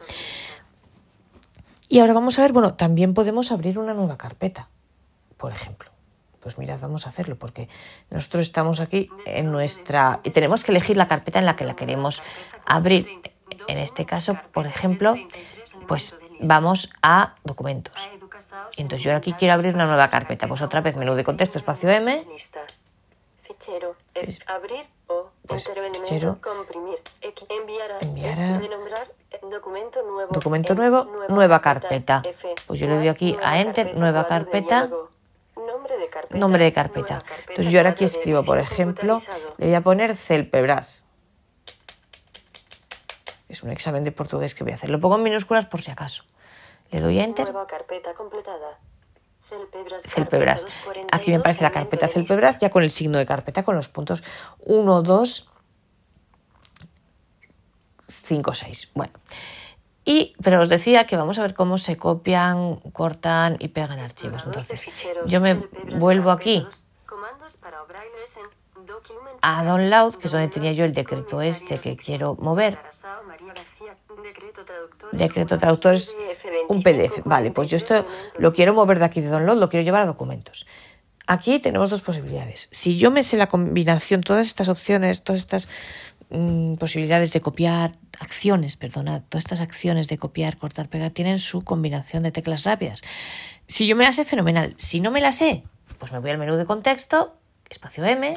[1.88, 4.68] Y ahora vamos a ver, bueno, también podemos abrir una nueva carpeta,
[5.36, 5.90] por ejemplo.
[6.40, 7.68] Pues mirad, vamos a hacerlo porque
[8.10, 10.20] nosotros estamos aquí en nuestra...
[10.22, 12.22] y tenemos que elegir la carpeta en la que la queremos
[12.66, 13.20] abrir.
[13.66, 15.16] En este caso, por ejemplo,
[15.86, 17.94] pues vamos a documentos.
[18.76, 20.48] Entonces yo aquí quiero abrir una nueva carpeta.
[20.48, 22.26] Pues otra vez menú de contexto, espacio M.
[23.42, 23.96] Fichero.
[24.14, 26.38] Es- abrir o pues, fichero.
[26.40, 26.98] comprimir.
[27.48, 27.90] Enviar
[28.60, 30.32] renombrar, eh, documento nuevo.
[30.32, 32.22] Documento en nuevo, nueva carpeta.
[32.66, 34.88] Pues yo le doy aquí a Enter, nueva carpeta.
[35.66, 36.38] Nombre de carpeta.
[36.38, 37.22] Nombre de carpeta.
[37.48, 39.22] Entonces yo ahora aquí escribo, por ejemplo,
[39.58, 41.04] le voy a poner Celpebras.
[43.48, 44.90] Es un examen de portugués que voy a hacer.
[44.90, 46.24] Lo pongo en minúsculas por si acaso.
[46.90, 47.50] Le doy a Enter.
[47.50, 48.78] Nueva carpeta completada.
[49.42, 50.02] Celpebras.
[50.02, 50.62] Celpebras.
[50.62, 53.74] carpeta 242, Aquí me aparece la carpeta Celpebras ya con el signo de carpeta, con
[53.74, 54.22] los puntos
[54.60, 55.50] 1, 2,
[58.08, 58.90] 5, 6.
[58.94, 59.12] Bueno.
[60.10, 64.42] Y, pero os decía que vamos a ver cómo se copian, cortan y pegan archivos.
[64.44, 64.80] Entonces,
[65.26, 65.54] yo me
[65.98, 66.66] vuelvo aquí
[69.40, 72.76] a Download, que es donde tenía yo el decreto este que quiero mover.
[74.20, 74.64] Decreto.
[75.12, 76.12] Decreto traductores,
[76.68, 77.20] un PDF.
[77.24, 78.04] Vale, pues yo esto
[78.36, 80.66] lo quiero mover de aquí de download, lo quiero llevar a documentos.
[81.28, 82.68] Aquí tenemos dos posibilidades.
[82.72, 85.68] Si yo me sé la combinación, todas estas opciones, todas estas
[86.30, 91.62] mm, posibilidades de copiar, acciones, perdonad, todas estas acciones de copiar, cortar, pegar, tienen su
[91.62, 93.02] combinación de teclas rápidas.
[93.66, 94.74] Si yo me las sé, fenomenal.
[94.76, 95.64] Si no me las sé,
[95.98, 97.36] pues me voy al menú de contexto,
[97.68, 98.34] espacio M.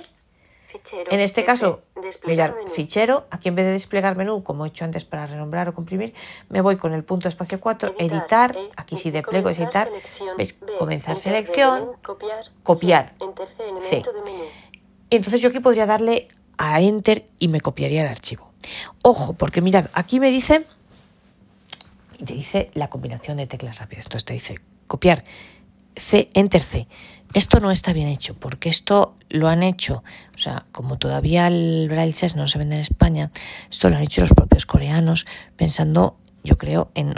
[1.11, 1.83] En este caso,
[2.25, 5.73] mirar fichero, aquí en vez de desplegar menú, como he hecho antes para renombrar o
[5.73, 6.13] comprimir,
[6.49, 9.87] me voy con el punto espacio 4, editar, aquí sí despliego, editar,
[10.35, 11.91] veis, comenzar selección,
[12.63, 13.13] copiar,
[13.87, 14.01] C.
[15.09, 18.51] Y entonces yo aquí podría darle a Enter y me copiaría el archivo.
[19.01, 20.65] Ojo, porque mirad, aquí me dice,
[22.25, 24.05] te dice la combinación de teclas rápidas.
[24.05, 25.23] Entonces te dice copiar
[25.95, 26.87] C, Enter C.
[27.33, 30.03] Esto no está bien hecho, porque esto lo han hecho,
[30.35, 33.31] o sea, como todavía el Braille 6 no se vende en España,
[33.71, 37.15] esto lo han hecho los propios coreanos pensando, yo creo, en,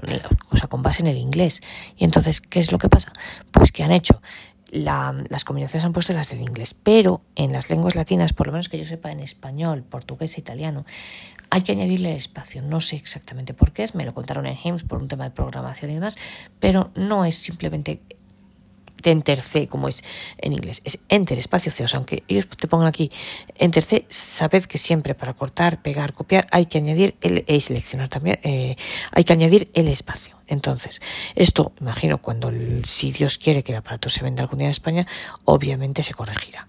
[0.52, 1.62] o sea, con base en el inglés.
[1.98, 3.12] Y entonces, ¿qué es lo que pasa?
[3.52, 4.22] Pues que han hecho
[4.76, 8.70] las combinaciones han puesto las del inglés, pero en las lenguas latinas, por lo menos
[8.70, 10.86] que yo sepa en español, portugués e italiano,
[11.50, 12.62] hay que añadirle el espacio.
[12.62, 15.32] No sé exactamente por qué es, me lo contaron en HIMSS por un tema de
[15.32, 16.18] programación y demás,
[16.60, 18.02] pero no es simplemente
[19.04, 20.04] Enter C, como es
[20.40, 20.82] en inglés.
[20.84, 21.84] Es Enter, espacio C.
[21.84, 23.12] O sea, aunque ellos te pongan aquí
[23.58, 28.10] Enter C, sabed que siempre para cortar, pegar, copiar, hay que añadir el, y seleccionar
[28.10, 28.76] también, eh,
[29.12, 30.35] hay que añadir el espacio.
[30.48, 31.02] Entonces,
[31.36, 32.52] esto, imagino, cuando
[32.84, 35.08] si Dios quiere que el aparato se venda algún día en España,
[35.44, 36.68] obviamente se corregirá.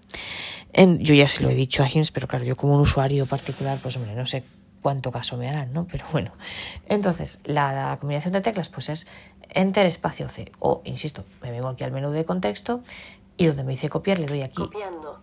[0.99, 3.79] Yo ya se lo he dicho a HIMSS, pero claro, yo como un usuario particular,
[3.81, 4.43] pues hombre, no sé
[4.81, 5.87] cuánto caso me harán, ¿no?
[5.87, 6.33] Pero bueno.
[6.87, 9.07] Entonces, la combinación de teclas, pues es
[9.49, 10.51] Enter espacio C.
[10.59, 12.83] O, insisto, me vengo aquí al menú de contexto
[13.37, 14.57] y donde me dice copiar le doy aquí.
[14.57, 15.21] Copiando.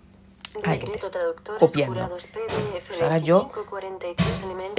[1.59, 2.09] Copiando.
[2.87, 3.51] Pues ahora yo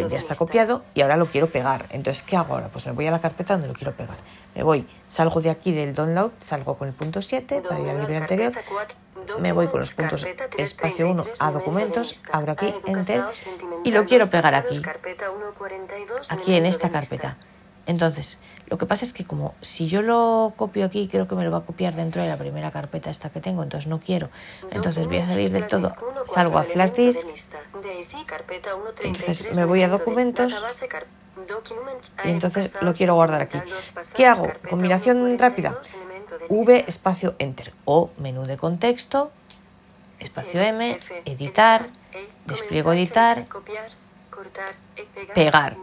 [0.10, 1.86] ya está copiado y ahora lo quiero pegar.
[1.90, 2.70] Entonces, ¿qué hago ahora?
[2.70, 4.18] Pues me voy a la carpeta donde lo quiero pegar.
[4.54, 8.00] Me voy, salgo de aquí del download, salgo con el punto 7 para ir al
[8.00, 8.54] nivel anterior.
[9.40, 10.26] Me voy con los puntos
[10.58, 13.24] espacio 1 a documentos, abro aquí, enter
[13.84, 14.82] y lo quiero pegar aquí.
[16.30, 17.38] Aquí en esta carpeta.
[17.88, 21.44] Entonces, lo que pasa es que como si yo lo copio aquí, creo que me
[21.44, 24.30] lo va a copiar dentro de la primera carpeta esta que tengo, entonces no quiero.
[24.72, 25.94] Entonces voy a salir del todo,
[26.26, 27.28] salgo a Flash Disk,
[29.04, 30.56] entonces me voy a documentos
[32.24, 33.60] y entonces lo quiero guardar aquí.
[34.16, 34.52] ¿Qué hago?
[34.70, 35.80] Combinación rápida.
[36.50, 39.32] V espacio Enter o menú de contexto,
[40.20, 41.90] espacio M, editar,
[42.46, 43.46] despliego editar,
[45.34, 45.78] pegar.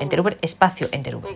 [0.00, 1.28] Enter V, espacio Enter V.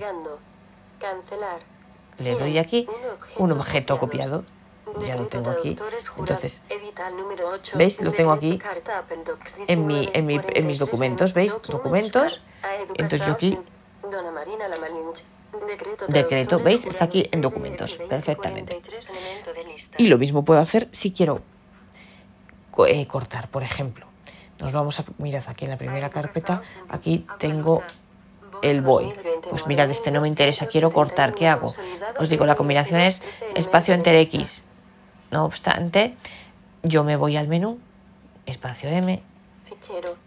[2.18, 2.88] Le doy aquí
[3.36, 4.44] un objeto copiado.
[5.00, 5.76] Ya lo tengo aquí.
[6.16, 6.62] Entonces,
[7.74, 8.00] ¿veis?
[8.00, 8.58] Lo tengo aquí
[9.66, 11.34] en, mi, en, mi, en mis documentos.
[11.34, 11.60] ¿Veis?
[11.62, 12.40] Documentos.
[12.94, 13.58] Entonces yo aquí
[16.08, 16.86] decreto, ¿veis?
[16.86, 18.80] Está aquí en documentos, perfectamente.
[19.98, 21.42] Y lo mismo puedo hacer si quiero
[22.86, 24.06] eh, cortar, por ejemplo.
[24.58, 27.82] Nos vamos a, mirad, aquí en la primera carpeta, aquí tengo
[28.62, 29.12] el voy.
[29.50, 31.74] Pues mirad, este no me interesa, quiero cortar, ¿qué hago?
[32.18, 33.22] Os digo, la combinación es
[33.54, 34.64] espacio enter X.
[35.30, 36.16] No obstante,
[36.82, 37.78] yo me voy al menú,
[38.46, 39.22] espacio M,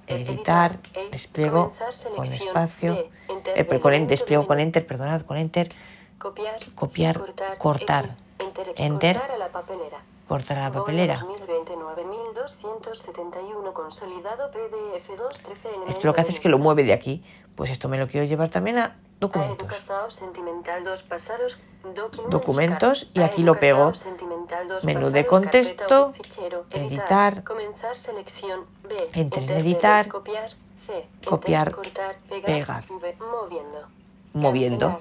[0.08, 0.78] editar,
[1.12, 1.72] despliego
[2.16, 3.10] con espacio,
[3.56, 5.70] eh, con, despliego con enter, perdonad, con enter,
[6.76, 7.20] copiar,
[7.58, 8.06] cortar,
[8.76, 9.22] enter,
[10.30, 11.26] cortar la papelera.
[15.88, 17.24] Esto lo que hace es que lo mueve de aquí.
[17.56, 19.90] Pues esto me lo quiero llevar también a documentos.
[22.30, 23.92] Documentos y aquí lo pego.
[24.84, 26.14] Menú de contexto,
[26.70, 27.44] editar,
[29.14, 31.76] entre en editar, copiar,
[32.46, 32.86] pegar,
[34.34, 35.00] moviendo.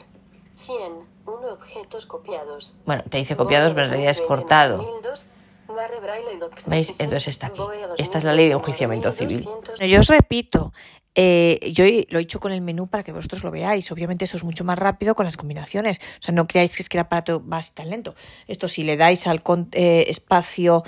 [2.87, 5.01] Bueno, te dice copiados, pero en realidad es cortado.
[6.67, 6.99] ¿Veis?
[7.01, 7.61] Entonces está aquí.
[7.99, 9.49] Esta es la ley de enjuiciamiento civil.
[9.81, 10.73] Yo os repito,
[11.14, 13.91] eh, yo lo he hecho con el menú para que vosotros lo veáis.
[13.93, 15.99] Obviamente eso es mucho más rápido con las combinaciones.
[15.99, 18.14] O sea, no creáis que es que el aparato va así tan lento.
[18.47, 20.85] Esto si le dais al eh, espacio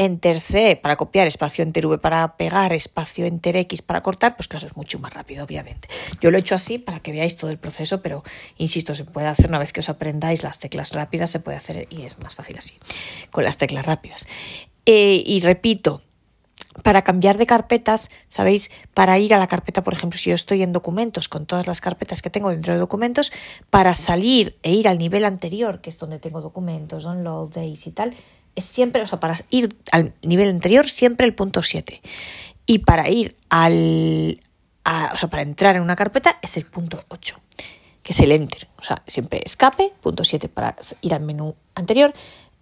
[0.00, 4.48] Enter C para copiar, espacio Enter V para pegar, espacio Enter X para cortar, pues
[4.48, 5.88] claro, es mucho más rápido, obviamente.
[6.22, 8.24] Yo lo he hecho así para que veáis todo el proceso, pero
[8.56, 11.86] insisto, se puede hacer una vez que os aprendáis las teclas rápidas, se puede hacer
[11.90, 12.78] y es más fácil así,
[13.30, 14.26] con las teclas rápidas.
[14.86, 16.00] Eh, y repito,
[16.82, 18.70] para cambiar de carpetas, ¿sabéis?
[18.94, 21.82] Para ir a la carpeta, por ejemplo, si yo estoy en documentos con todas las
[21.82, 23.32] carpetas que tengo dentro de documentos,
[23.68, 27.90] para salir e ir al nivel anterior, que es donde tengo documentos, download, days y
[27.90, 28.14] tal,
[28.54, 32.00] es siempre, o sea, para ir al nivel anterior, siempre el punto 7.
[32.66, 34.40] Y para ir al,
[35.12, 37.36] o sea, para entrar en una carpeta es el punto 8,
[38.02, 38.68] que es el enter.
[38.78, 42.14] O sea, siempre escape, punto 7 para ir al menú anterior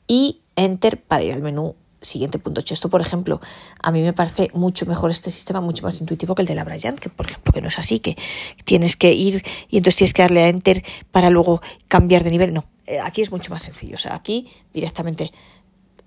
[0.07, 2.75] y enter para ir al menú siguiente punto 8.
[2.75, 3.41] Esto, por ejemplo,
[3.83, 6.65] a mí me parece mucho mejor este sistema, mucho más intuitivo que el de la
[6.65, 8.17] Bryant, que por ejemplo que no es así, que
[8.65, 12.55] tienes que ir y entonces tienes que darle a enter para luego cambiar de nivel.
[12.55, 13.97] No, eh, aquí es mucho más sencillo.
[13.97, 15.33] O sea, aquí directamente,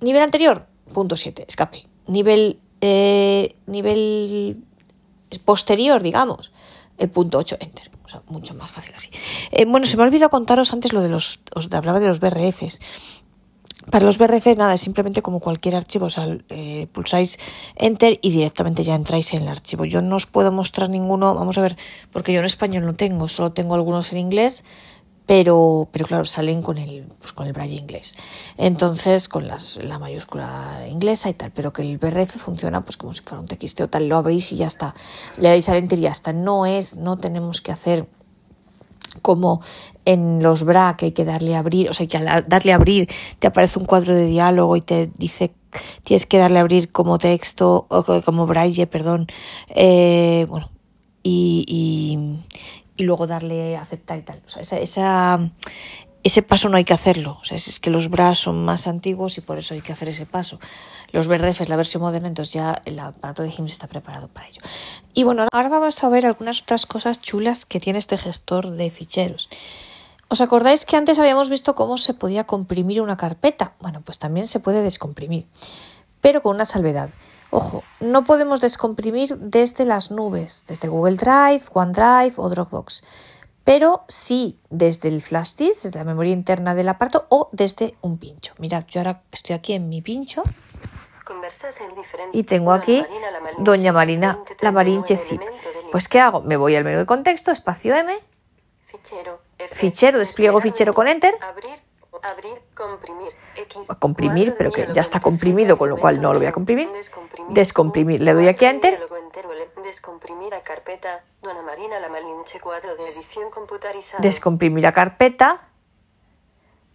[0.01, 1.87] nivel anterior, punto 7, escape.
[2.07, 4.63] Nivel, eh, nivel
[5.45, 6.51] posterior, digamos,
[6.97, 7.91] el punto 8, enter.
[8.03, 9.09] O sea, mucho más fácil así.
[9.51, 12.19] Eh, bueno, se me ha olvidado contaros antes lo de los, os hablaba de los
[12.19, 12.79] BRFs.
[13.89, 17.39] Para los BRF, nada, es simplemente como cualquier archivo, o sea, eh, pulsáis
[17.75, 19.85] Enter y directamente ya entráis en el archivo.
[19.85, 21.77] Yo no os puedo mostrar ninguno, vamos a ver,
[22.11, 24.63] porque yo en español no tengo, solo tengo algunos en inglés,
[25.31, 28.17] pero, pero claro, salen con el, pues con el braille inglés.
[28.57, 33.13] Entonces, con las, la mayúscula inglesa y tal, pero que el BRF funciona pues como
[33.13, 34.93] si fuera un TXT o tal, lo abrís y ya está.
[35.37, 36.33] Le dais al Enter y ya está.
[36.33, 38.09] No es, no tenemos que hacer
[39.21, 39.61] como
[40.03, 42.75] en los BRA que hay que darle a abrir, o sea, que al darle a
[42.75, 43.07] abrir
[43.39, 45.53] te aparece un cuadro de diálogo y te dice
[46.03, 49.27] tienes que darle a abrir como texto o como braille, perdón,
[49.69, 50.69] eh, bueno,
[51.23, 52.17] y, y,
[52.95, 54.41] y, luego darle a aceptar y tal.
[54.45, 55.39] O sea, esa,
[56.23, 57.37] ese paso no hay que hacerlo.
[57.41, 60.09] O sea, es, que los BRA son más antiguos y por eso hay que hacer
[60.09, 60.59] ese paso.
[61.11, 64.47] Los BRF es la versión moderna, entonces ya el aparato de HIMS está preparado para
[64.47, 64.61] ello.
[65.13, 68.89] Y bueno, ahora vamos a ver algunas otras cosas chulas que tiene este gestor de
[68.91, 69.49] ficheros.
[70.27, 73.73] ¿Os acordáis que antes habíamos visto cómo se podía comprimir una carpeta?
[73.81, 75.45] Bueno, pues también se puede descomprimir,
[76.21, 77.09] pero con una salvedad.
[77.51, 83.03] Ojo, no podemos descomprimir desde las nubes, desde Google Drive, OneDrive o Dropbox,
[83.65, 88.17] pero sí desde el flash disk, desde la memoria interna del aparato o desde un
[88.17, 88.53] pincho.
[88.57, 90.43] Mirad, yo ahora estoy aquí en mi pincho
[92.33, 93.05] y tengo aquí
[93.59, 95.41] Doña Marina la Marinche Zip.
[95.91, 96.41] Pues ¿qué hago?
[96.41, 98.17] Me voy al menú de contexto, espacio M,
[99.71, 101.35] fichero, despliego fichero con Enter,
[103.99, 106.89] comprimir, pero que ya está comprimido, con lo cual no lo voy a comprimir,
[107.49, 108.99] descomprimir, le doy aquí a Enter,
[109.83, 115.61] descomprimir a carpeta, Dona Marina la Malinche cuadro de edición computarizada, descomprimir a carpeta,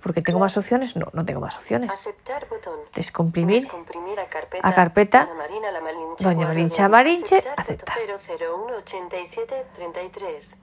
[0.06, 1.90] porque tengo más opciones, no, no tengo más opciones.
[1.90, 2.78] Aceptar botón.
[2.94, 3.62] Descomprimir.
[3.62, 4.68] Descomprimir a carpeta.
[4.68, 5.24] A carpeta.
[5.24, 6.24] Doña Marina la Malinche.
[6.24, 7.42] Doña Marinche Marinche.
[7.56, 7.96] Aceptar.
[7.96, 10.58] 00187 33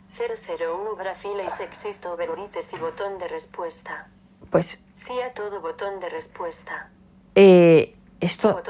[0.57, 4.07] 001 Brasil y sexisto verurites y botón de respuesta.
[4.53, 4.77] Pues.
[4.93, 6.91] Sí a todo botón de respuesta.
[7.33, 8.61] Eh, esto,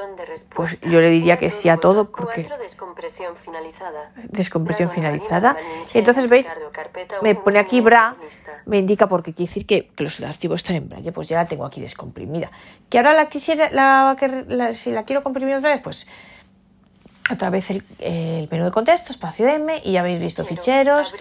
[0.56, 2.48] pues yo le diría que sí a todo porque...
[2.58, 4.13] Descompresión finalizada.
[4.30, 5.58] Descompresión finalizada.
[5.93, 6.52] Entonces, ¿veis?
[7.22, 8.15] Me pone aquí bra,
[8.65, 11.65] me indica porque quiere decir que, los archivos están en braille, pues ya la tengo
[11.65, 12.50] aquí descomprimida.
[12.89, 16.08] Que ahora la quisiera, la, si la quiero comprimir otra vez, pues
[17.31, 17.83] otra vez el,
[18.51, 21.13] menú de contexto, espacio M, y ya habéis visto ficheros,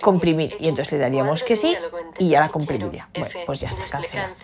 [0.00, 0.56] comprimir.
[0.60, 1.76] Y entonces le daríamos que sí
[2.18, 3.08] y ya la comprimiría.
[3.14, 4.34] Bueno, pues ya está cancelado.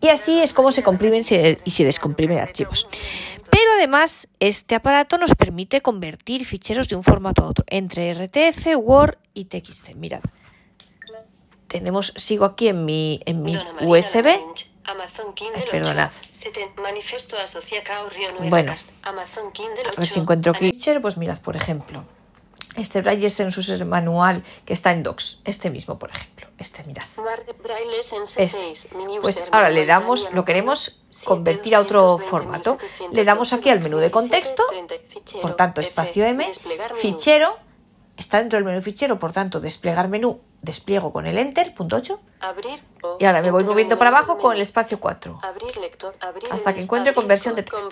[0.00, 2.88] Y así es como se comprimen y se descomprimen archivos.
[3.50, 8.76] Pero además, este aparato nos permite convertir ficheros de un formato a otro, entre RTF,
[8.76, 9.94] Word y TXT.
[9.94, 10.22] Mirad.
[11.68, 14.38] Tenemos, sigo aquí en mi, en mi USB.
[15.54, 16.10] Ay, perdonad.
[18.50, 18.72] Bueno,
[19.96, 20.72] a ver si encuentro aquí.
[21.00, 22.04] Pues mirad, por ejemplo,
[22.76, 25.40] este braille es en su manual que está en Docs.
[25.44, 26.46] Este mismo, por ejemplo.
[26.58, 27.04] Este, mirad.
[28.36, 28.58] Este.
[29.20, 32.78] Pues ahora le damos, lo queremos convertir a otro formato.
[33.12, 34.62] Le damos aquí al menú de contexto,
[35.40, 36.44] por tanto, espacio M,
[36.96, 37.56] fichero,
[38.22, 42.20] está dentro del menú fichero, por tanto, desplegar menú, despliego con el Enter, punto 8.
[43.18, 45.40] y ahora me voy moviendo para abajo con el espacio 4.
[46.50, 47.88] hasta que encuentre conversión de texto.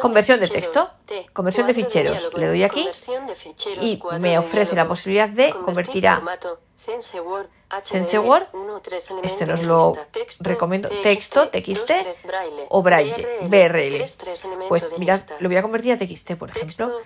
[0.00, 0.90] conversión, de texto.
[1.32, 2.32] Conversión de ficheros.
[2.34, 2.88] Le doy aquí
[3.80, 6.22] y me ofrece la posibilidad de convertir a
[6.76, 7.48] SenseWord,
[9.22, 9.96] este nos lo
[10.40, 11.90] recomiendo, texto, TXT
[12.68, 14.04] o Braille, BRL.
[14.68, 17.00] Pues mirad, lo voy a convertir a TXT, por ejemplo.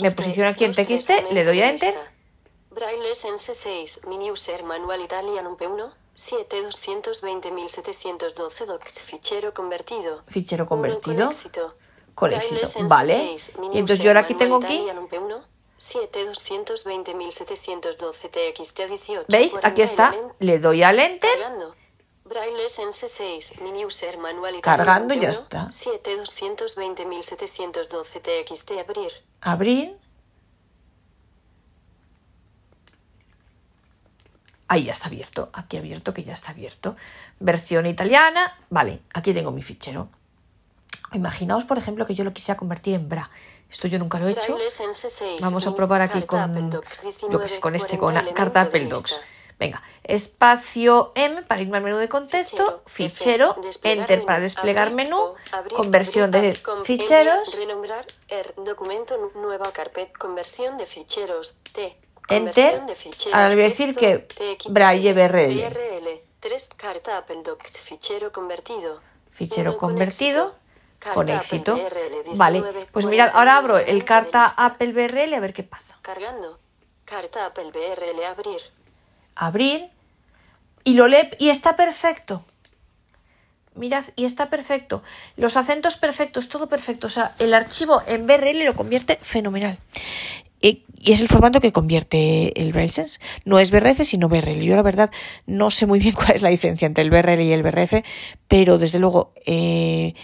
[0.00, 1.94] Me posiciono aquí en TXT, le doy a Enter.
[2.70, 10.24] Braille Sense 6, mini user manual italian P1, 7220.712 docs, fichero convertido.
[10.26, 11.30] Fichero convertido.
[12.14, 12.66] Con éxito.
[12.88, 13.36] Vale.
[13.72, 14.86] Y entonces yo ahora aquí tengo aquí
[15.82, 19.26] 7220712 TXT 18.
[19.28, 19.58] ¿Veis?
[19.62, 20.14] Aquí está.
[20.38, 21.30] Le doy al Enter.
[22.24, 25.70] Braille Sense 6, mini user manual Cargando y ya está.
[25.70, 29.10] 7220712 TXT abrir.
[29.40, 29.98] Abrir.
[34.68, 35.50] Ahí ya está abierto.
[35.52, 36.94] Aquí abierto, que ya está abierto.
[37.40, 38.56] Versión italiana.
[38.70, 40.08] Vale, aquí tengo mi fichero.
[41.12, 43.28] Imaginaos, por ejemplo, que yo lo quisiera convertir en BRA.
[43.72, 44.56] Esto yo nunca lo he hecho.
[45.40, 46.70] Vamos a probar aquí con,
[47.30, 49.18] lo que con este, con la carta Apple Docs.
[49.58, 55.34] Venga, espacio M para irme al menú de contexto, fichero, enter para desplegar menú,
[55.76, 57.56] conversión de ficheros,
[58.28, 58.54] er,
[60.18, 60.86] conversión de
[61.72, 61.96] T,
[62.28, 62.82] enter.
[63.32, 64.26] Ahora le voy a decir que
[64.68, 65.70] Braille BRL.
[65.70, 69.00] BRL, 3, carta Apple Docs, fichero convertido.
[71.14, 71.78] Con éxito.
[72.34, 74.54] Vale, 19, pues mirad, ahora abro el 49 carta.
[74.56, 75.98] Apple BRL a ver qué pasa.
[76.02, 76.58] Cargando.
[77.04, 78.60] Carta Apple BRL abrir.
[79.34, 79.90] abrir
[80.84, 82.44] y lo lee y está perfecto.
[83.74, 85.02] Mirad, y está perfecto.
[85.36, 87.06] Los acentos perfectos, todo perfecto.
[87.06, 89.78] O sea, el archivo en BRL lo convierte fenomenal.
[90.60, 93.18] Y, es el formato que convierte el Braille Sense.
[93.44, 94.60] No es BRF, sino BRL.
[94.60, 95.10] Yo la verdad
[95.46, 98.04] no sé muy bien cuál es la diferencia entre el BRL y el BRF,
[98.46, 100.14] pero desde luego eh,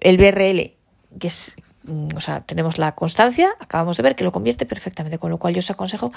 [0.00, 0.74] el BRL,
[1.18, 5.18] que es mm, o sea, tenemos la constancia, acabamos de ver que lo convierte perfectamente,
[5.18, 6.12] con lo cual yo os aconsejo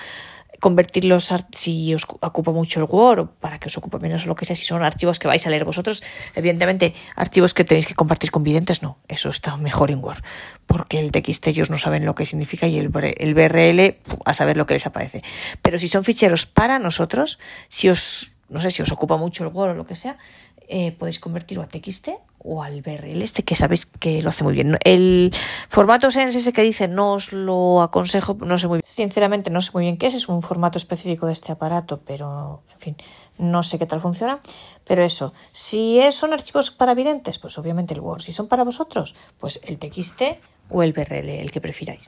[0.60, 3.98] convertir los ar- si os cu- ocupa mucho el Word o para que os ocupe
[4.00, 6.04] menos lo que sea, si son archivos que vais a leer vosotros,
[6.36, 10.22] evidentemente archivos que tenéis que compartir con videntes, no, eso está mejor en Word,
[10.66, 14.34] porque el TXT ellos no saben lo que significa y el, BR el BRL a
[14.34, 15.24] saber lo que les aparece.
[15.62, 19.54] Pero si son ficheros para nosotros, si os, no sé, si os ocupa mucho el
[19.54, 20.18] Word o lo que sea,
[20.72, 24.54] eh, podéis convertirlo a TXT o al BRL, este que sabéis que lo hace muy
[24.54, 24.78] bien.
[24.86, 25.34] El
[25.68, 28.84] formato Sense ese que dice no os lo aconsejo, no sé muy bien.
[28.86, 32.62] Sinceramente no sé muy bien qué es, es un formato específico de este aparato, pero
[32.72, 32.96] en fin,
[33.40, 34.42] no sé qué tal funciona.
[34.86, 38.22] Pero eso, si son archivos para videntes, pues obviamente el Word.
[38.22, 40.22] Si son para vosotros, pues el TXT
[40.70, 42.08] o el BRL, el que prefiráis.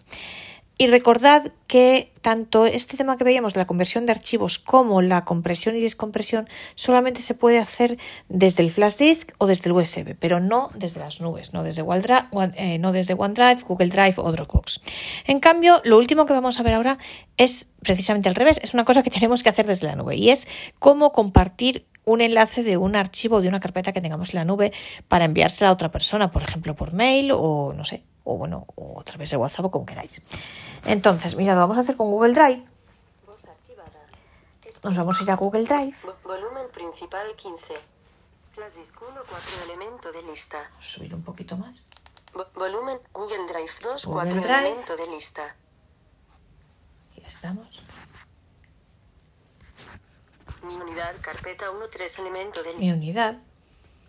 [0.82, 5.26] Y recordad que tanto este tema que veíamos de la conversión de archivos como la
[5.26, 10.16] compresión y descompresión solamente se puede hacer desde el flash disk o desde el USB,
[10.20, 14.16] pero no desde las nubes, no desde OneDrive, One- eh, no desde OneDrive, Google Drive
[14.18, 14.82] o Dropbox.
[15.28, 16.98] En cambio, lo último que vamos a ver ahora
[17.38, 20.32] es precisamente al revés, es una cosa que tenemos que hacer desde la nube y
[20.32, 20.48] es
[20.80, 24.46] cómo compartir un enlace de un archivo o de una carpeta que tengamos en la
[24.46, 24.74] nube
[25.08, 29.00] para enviársela a otra persona, por ejemplo, por mail o no sé, o bueno, o
[29.00, 30.22] a través de WhatsApp o como queráis.
[30.86, 32.66] Entonces, mirad, lo vamos a hacer con Google Drive.
[34.84, 35.96] Nos vamos a ir a Google Drive.
[36.04, 37.76] Vo- volumen principal 15.
[38.56, 40.58] Flash disk 1, 4 elemento de lista.
[40.80, 41.76] Subir un poquito más.
[42.34, 44.60] Vo- volumen Google Drive 2, Google 4 Drive.
[44.68, 45.56] elemento de lista.
[47.16, 47.84] Ya estamos.
[50.64, 52.96] Mi unidad carpeta 1, 3 elemento de Mi lista.
[52.96, 53.38] unidad.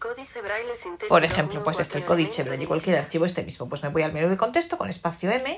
[0.02, 0.72] Códice braille.
[1.08, 3.68] Por ejemplo, 1, pues este, el 4 códice Braille cualquier archivo este mismo.
[3.68, 5.54] Pues me voy al menú de contexto con espacio M.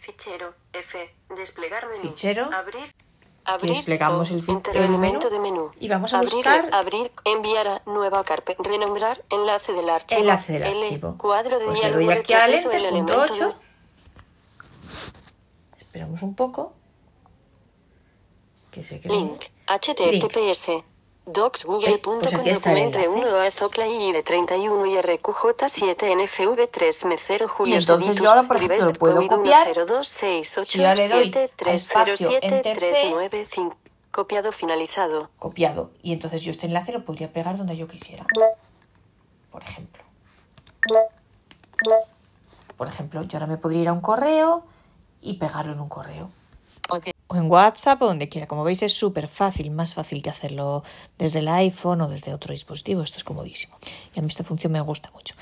[0.00, 1.14] Fichero F.
[1.36, 2.02] Desplegar menú.
[2.10, 2.50] Fichero.
[2.52, 2.92] Abrir.
[3.44, 3.74] Abrir.
[3.74, 5.70] Desplegamos o el fi- Interelemento el de menú.
[5.80, 7.10] y vamos a abrir, buscar- Abrir.
[7.24, 8.62] Enviar a nueva carpeta.
[8.62, 9.24] Renombrar.
[9.30, 10.20] Enlace del archivo.
[10.20, 11.16] Enlace del L, archivo.
[11.18, 12.04] Cuadro de Pues le diálogo.
[12.06, 13.34] doy aquí al del elemento 8.
[13.48, 13.54] de-
[15.80, 16.74] Esperamos un poco.
[18.70, 19.16] Que se cree.
[19.16, 19.42] Link.
[19.66, 20.84] HTTPS.
[21.26, 23.26] Docsgoogle.com Pues aquí está el documento enlace.
[23.28, 28.56] 1 Azocla y de 31 y RQJ7 NFV3 Y M0 entonces Julius yo ahora, por
[28.56, 29.66] ejemplo, Editus lo puedo COVID copiar.
[29.68, 32.80] 1026 Si ahora le doy a espacio, 87307 enter C.
[32.80, 33.76] 395.
[34.10, 35.30] Copiado finalizado.
[35.38, 35.90] Copiado.
[36.02, 38.26] Y entonces yo este enlace lo podría pegar donde yo quisiera.
[39.50, 40.02] Por ejemplo.
[42.76, 44.64] Por ejemplo, yo ahora me podría ir a un correo
[45.20, 46.30] y pegarlo en un correo.
[47.28, 48.46] O en WhatsApp o donde quiera.
[48.46, 50.82] Como veis es súper fácil, más fácil que hacerlo
[51.18, 53.02] desde el iPhone o desde otro dispositivo.
[53.02, 53.76] Esto es comodísimo.
[54.14, 55.34] Y a mí esta función me gusta mucho.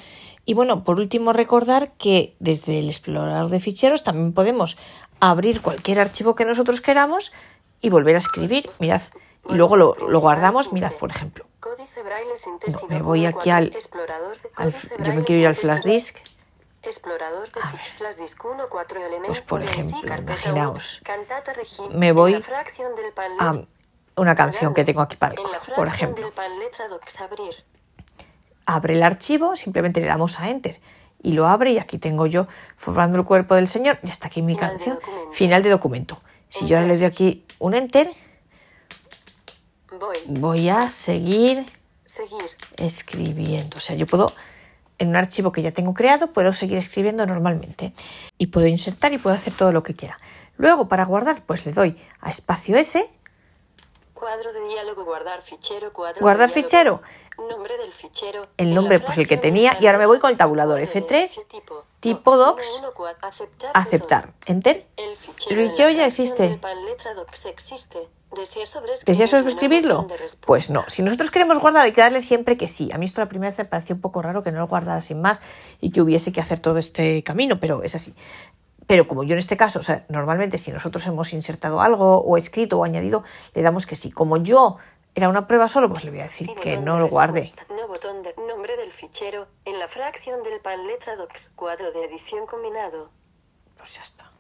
[0.47, 4.77] Y bueno, por último recordar que desde el explorador de ficheros también podemos
[5.19, 7.33] abrir cualquier archivo que nosotros queramos
[7.81, 8.71] y volver a escribir.
[8.79, 9.03] Mirad.
[9.49, 10.73] Y luego lo, lo guardamos.
[10.73, 11.47] Mirad, por ejemplo.
[12.83, 13.71] No, me voy aquí 1, al-
[15.05, 16.17] yo me quiero ir al flash disk.
[16.83, 19.41] Explorador de fichas flash disk 1, 4 elementos.
[19.41, 21.01] Pues, por ejemplo, carpeta imaginaos,
[21.93, 23.53] me voy la fracción del pan a
[24.17, 25.35] una canción que tengo aquí para
[25.77, 26.25] por ejemplo.
[26.25, 27.55] del pan letra docs abrir.
[28.67, 30.81] abre el archivo, simplemente le damos a Enter
[31.23, 34.41] y lo abre y aquí tengo yo formando el cuerpo del Señor, ya está aquí
[34.41, 34.99] mi Final canción,
[35.33, 36.19] final de documento.
[36.49, 38.11] Si yo ahora le doy aquí un Enter,
[39.99, 40.17] Voy.
[40.27, 41.67] voy a seguir
[42.05, 42.43] Seguir.
[42.77, 43.77] escribiendo.
[43.77, 44.33] O sea, yo puedo,
[45.01, 47.93] en un archivo que ya tengo creado, puedo seguir escribiendo normalmente.
[48.39, 50.19] Y puedo insertar y puedo hacer todo lo que quiera.
[50.57, 53.11] Luego, para guardar, pues le doy a espacio S,
[54.15, 57.01] Cuadro de diálogo, guardar fichero, cuadro de Guardar diálogo.
[57.01, 57.49] fichero.
[57.49, 58.47] Nombre del fichero.
[58.59, 61.01] El nombre, pues, el que tenía, y ahora me voy con el tabulador cuadro de
[61.09, 61.85] F3, ese tipo.
[62.01, 62.63] tipo docs,
[63.73, 64.35] aceptar.
[64.45, 64.87] Enter.
[64.99, 66.05] El fichero, ya
[66.75, 68.11] letra docs existe.
[68.37, 69.05] ¿Desea sobreescribirlo?
[69.07, 69.95] ¿Desea Una sobreescribirlo?
[69.95, 70.47] botón de respuesta.
[70.47, 70.85] Pues no.
[70.89, 72.91] Si nosotros queremos guardar, hay que darle siempre que sí.
[72.93, 75.01] A mí esto la primera vez me pareció un poco raro que no lo guardara
[75.01, 75.41] sin más
[75.81, 78.15] y que hubiese que hacer todo este camino, pero es así.
[78.87, 82.37] Pero como yo en este caso, o sea, normalmente si nosotros hemos insertado algo o
[82.37, 83.25] escrito o añadido,
[83.55, 84.11] le damos que sí.
[84.11, 84.77] Como yo
[85.15, 87.51] era una prueba solo, pues le voy a decir Sin que no lo guarde.
[87.69, 89.49] No botón de nombre del fichero.
[89.65, 93.11] En la fracción del pan letra docs cuadro de edición combinado.
[93.77, 94.31] Pues ya está.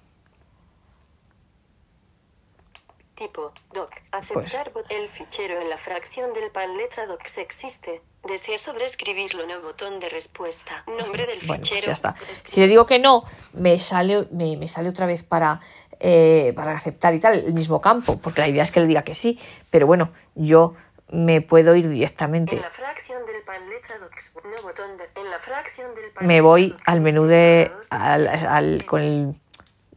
[3.21, 3.91] Tipo doc.
[4.33, 8.01] Pues- Aceptar el fichero en la fracción del pan letra docs existe.
[8.27, 9.47] Desea sobreescribirlo.
[9.47, 10.85] No botón de respuesta.
[10.87, 11.83] Nombre del Bueno, fichero.
[11.85, 12.15] pues ya está.
[12.47, 15.61] Si le digo que no, me sale, me, me sale otra vez para,
[16.01, 19.03] eh, para aceptar y tal, el mismo campo, porque la idea es que le diga
[19.05, 19.39] que sí.
[19.71, 20.75] Pero bueno, yo
[21.11, 22.57] me puedo ir En directamente.
[22.59, 24.33] la fracción del pan letra docs.
[24.35, 25.05] No botón de.
[25.21, 27.71] En la fracción del pan Me voy al menú de.
[27.91, 29.35] al- con, el,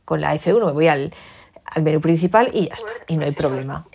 [0.04, 1.14] con la F1, me voy al,
[1.74, 2.92] al menú principal y ya está.
[3.08, 3.86] Y no hay problema.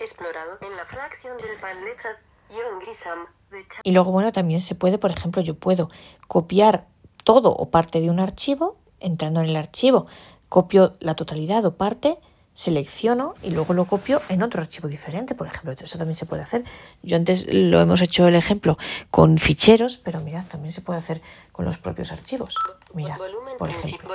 [3.82, 5.90] Y luego, bueno, también se puede, por ejemplo, yo puedo
[6.26, 6.86] copiar
[7.24, 10.06] todo o parte de un archivo, entrando en el archivo,
[10.48, 12.18] copio la totalidad o parte,
[12.54, 15.72] selecciono y luego lo copio en otro archivo diferente, por ejemplo.
[15.72, 16.64] Eso también se puede hacer.
[17.02, 18.76] Yo antes lo hemos hecho el ejemplo
[19.12, 21.22] con ficheros, pero mirad, también se puede hacer
[21.52, 22.56] con los propios archivos.
[22.94, 23.16] Mirad,
[23.58, 24.08] por ejemplo.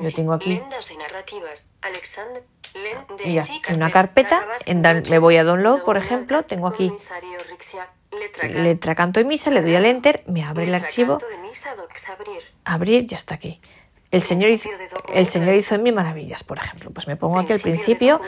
[0.00, 1.64] Yo tengo aquí Lendas y narrativas.
[1.82, 6.92] Alexander Sí, en una carpeta, en dan- me voy a download, por ejemplo, tengo aquí
[7.50, 7.88] Rixia,
[8.62, 11.18] letra canto y misa, le doy al enter, me abre el archivo,
[12.64, 13.06] abrir.
[13.06, 13.60] ya está aquí.
[14.10, 14.68] El señor, hizo,
[15.14, 16.90] el señor hizo en mí maravillas, por ejemplo.
[16.90, 18.20] Pues me pongo aquí al Principio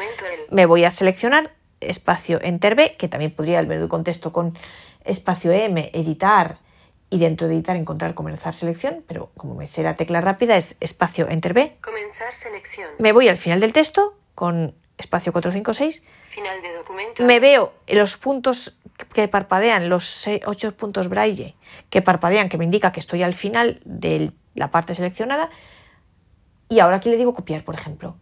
[0.51, 4.57] me voy a seleccionar espacio Enter B, que también podría el de contexto con
[5.05, 6.59] espacio M, editar
[7.11, 10.77] y dentro de editar encontrar comenzar selección, pero como me sé la tecla rápida es
[10.79, 11.77] espacio Enter B.
[11.83, 12.89] Comenzar selección.
[12.99, 17.23] Me voy al final del texto con espacio 456 Final de documento.
[17.25, 18.79] me veo los puntos
[19.15, 21.57] que parpadean, los ocho puntos braille
[21.91, 25.51] que parpadean, que me indica que estoy al final de la parte seleccionada.
[26.69, 28.17] Y ahora aquí le digo copiar, por ejemplo.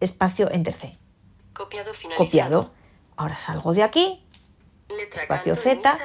[0.00, 0.98] Espacio Enter C.
[1.52, 2.26] Copiado finalizado.
[2.26, 2.70] Copiado.
[3.16, 4.24] Ahora salgo de aquí,
[4.88, 5.98] Letra espacio Z.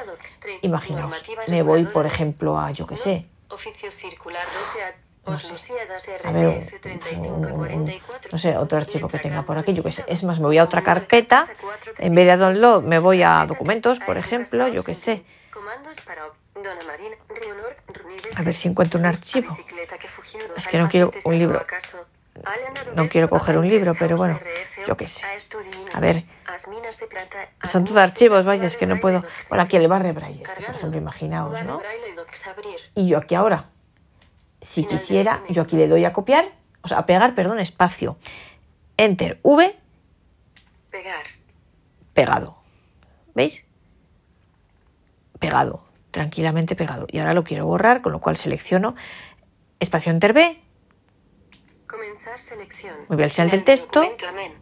[0.62, 3.28] Imaginaos, me voy, por ejemplo, a yo que sé.
[3.50, 4.96] Oficio circular 12 a
[5.32, 5.48] No sé.
[5.48, 8.30] Osmosíadas A ver, RTF 35 44.
[8.32, 10.04] no sé, otro archivo que tenga por aquí, yo de que sé.
[10.08, 11.48] Es más, me voy a otra carpeta.
[11.98, 15.24] En vez de a download, me voy a documentos, por ejemplo, yo que sé.
[18.36, 19.58] A ver si encuentro un archivo.
[20.58, 21.66] Es que no quiero un libro.
[22.96, 24.40] No quiero coger un libro, pero bueno,
[24.88, 25.26] yo qué sé.
[25.94, 26.24] a ver.
[27.62, 29.24] De Son todos de archivos, vaya, es que no puedo.
[29.50, 31.82] Bueno, aquí el barre braille, este, por ejemplo, imaginaos, ¿no?
[32.96, 33.66] Y yo aquí ahora,
[34.62, 36.46] si quisiera, yo aquí le doy a copiar,
[36.82, 38.18] o sea, a pegar, perdón, espacio.
[38.98, 39.76] Enter V,
[40.90, 41.26] Pegar.
[42.14, 42.58] pegado.
[43.36, 43.64] ¿Veis?
[45.40, 47.08] Pegado, tranquilamente pegado.
[47.10, 48.96] Y ahora lo quiero borrar, con lo cual selecciono
[49.80, 50.62] espacio Enter B,
[51.88, 52.96] Comenzar selección.
[53.10, 54.02] Me voy al final del de texto.
[54.28, 54.54] amén.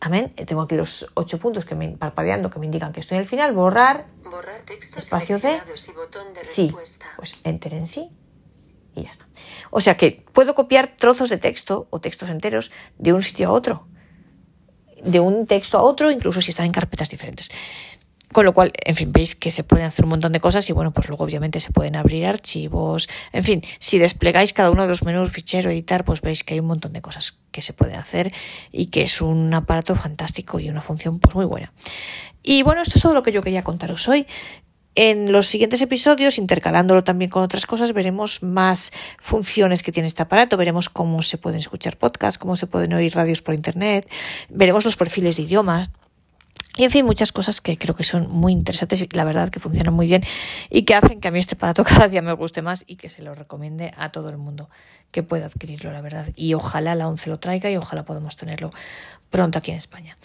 [0.00, 0.32] amén.
[0.36, 3.26] Eh, Tengo aquí los ocho puntos que me parpadeando que me indican que estoy al
[3.26, 5.48] final, borrar, Borrar textos Espacio C.
[5.48, 7.06] seleccionados y botón de sí, respuesta.
[7.16, 8.10] pues enter en sí
[8.96, 9.26] y ya está.
[9.70, 13.52] O sea que puedo copiar trozos de texto o textos enteros de un sitio a
[13.52, 13.86] otro,
[15.04, 17.50] de un texto a otro, incluso si están en carpetas diferentes.
[18.32, 20.72] Con lo cual, en fin, veis que se pueden hacer un montón de cosas y
[20.72, 23.08] bueno, pues luego obviamente se pueden abrir archivos.
[23.32, 26.60] En fin, si desplegáis cada uno de los menús, fichero, editar, pues veis que hay
[26.60, 28.32] un montón de cosas que se pueden hacer
[28.72, 31.72] y que es un aparato fantástico y una función pues muy buena.
[32.42, 34.26] Y bueno, esto es todo lo que yo quería contaros hoy.
[34.98, 40.22] En los siguientes episodios, intercalándolo también con otras cosas, veremos más funciones que tiene este
[40.22, 44.10] aparato, veremos cómo se pueden escuchar podcasts, cómo se pueden oír radios por internet,
[44.48, 45.90] veremos los perfiles de idioma,
[46.78, 49.60] y en fin, muchas cosas que creo que son muy interesantes y la verdad que
[49.60, 50.22] funcionan muy bien
[50.70, 53.10] y que hacen que a mí este aparato cada día me guste más y que
[53.10, 54.70] se lo recomiende a todo el mundo
[55.10, 56.28] que pueda adquirirlo, la verdad.
[56.36, 58.72] Y ojalá la ONCE lo traiga y ojalá podamos tenerlo
[59.28, 60.16] pronto aquí en España.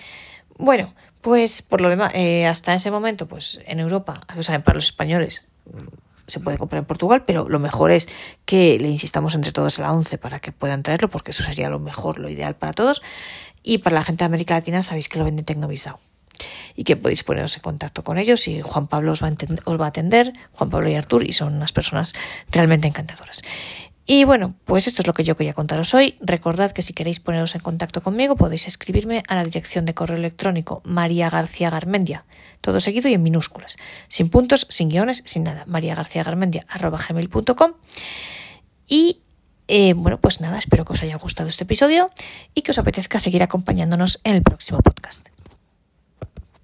[0.57, 4.75] Bueno, pues por lo demás, eh, hasta ese momento, pues en Europa, o sea, para
[4.75, 5.45] los españoles
[6.27, 8.07] se puede comprar en Portugal, pero lo mejor es
[8.45, 11.69] que le insistamos entre todos a la ONCE para que puedan traerlo, porque eso sería
[11.69, 13.01] lo mejor, lo ideal para todos.
[13.63, 15.99] Y para la gente de América Latina sabéis que lo vende Tecnovisao
[16.75, 19.31] y que podéis poneros en contacto con ellos y Juan Pablo os va, a
[19.65, 22.13] os va a atender, Juan Pablo y Artur, y son unas personas
[22.49, 23.41] realmente encantadoras.
[24.13, 26.17] Y bueno, pues esto es lo que yo quería contaros hoy.
[26.19, 30.17] Recordad que si queréis poneros en contacto conmigo podéis escribirme a la dirección de correo
[30.17, 31.71] electrónico María García
[32.59, 33.77] todo seguido y en minúsculas,
[34.09, 35.63] sin puntos, sin guiones, sin nada.
[35.65, 37.71] María gmail.com
[38.85, 39.21] y
[39.69, 42.07] eh, bueno, pues nada, espero que os haya gustado este episodio
[42.53, 45.29] y que os apetezca seguir acompañándonos en el próximo podcast.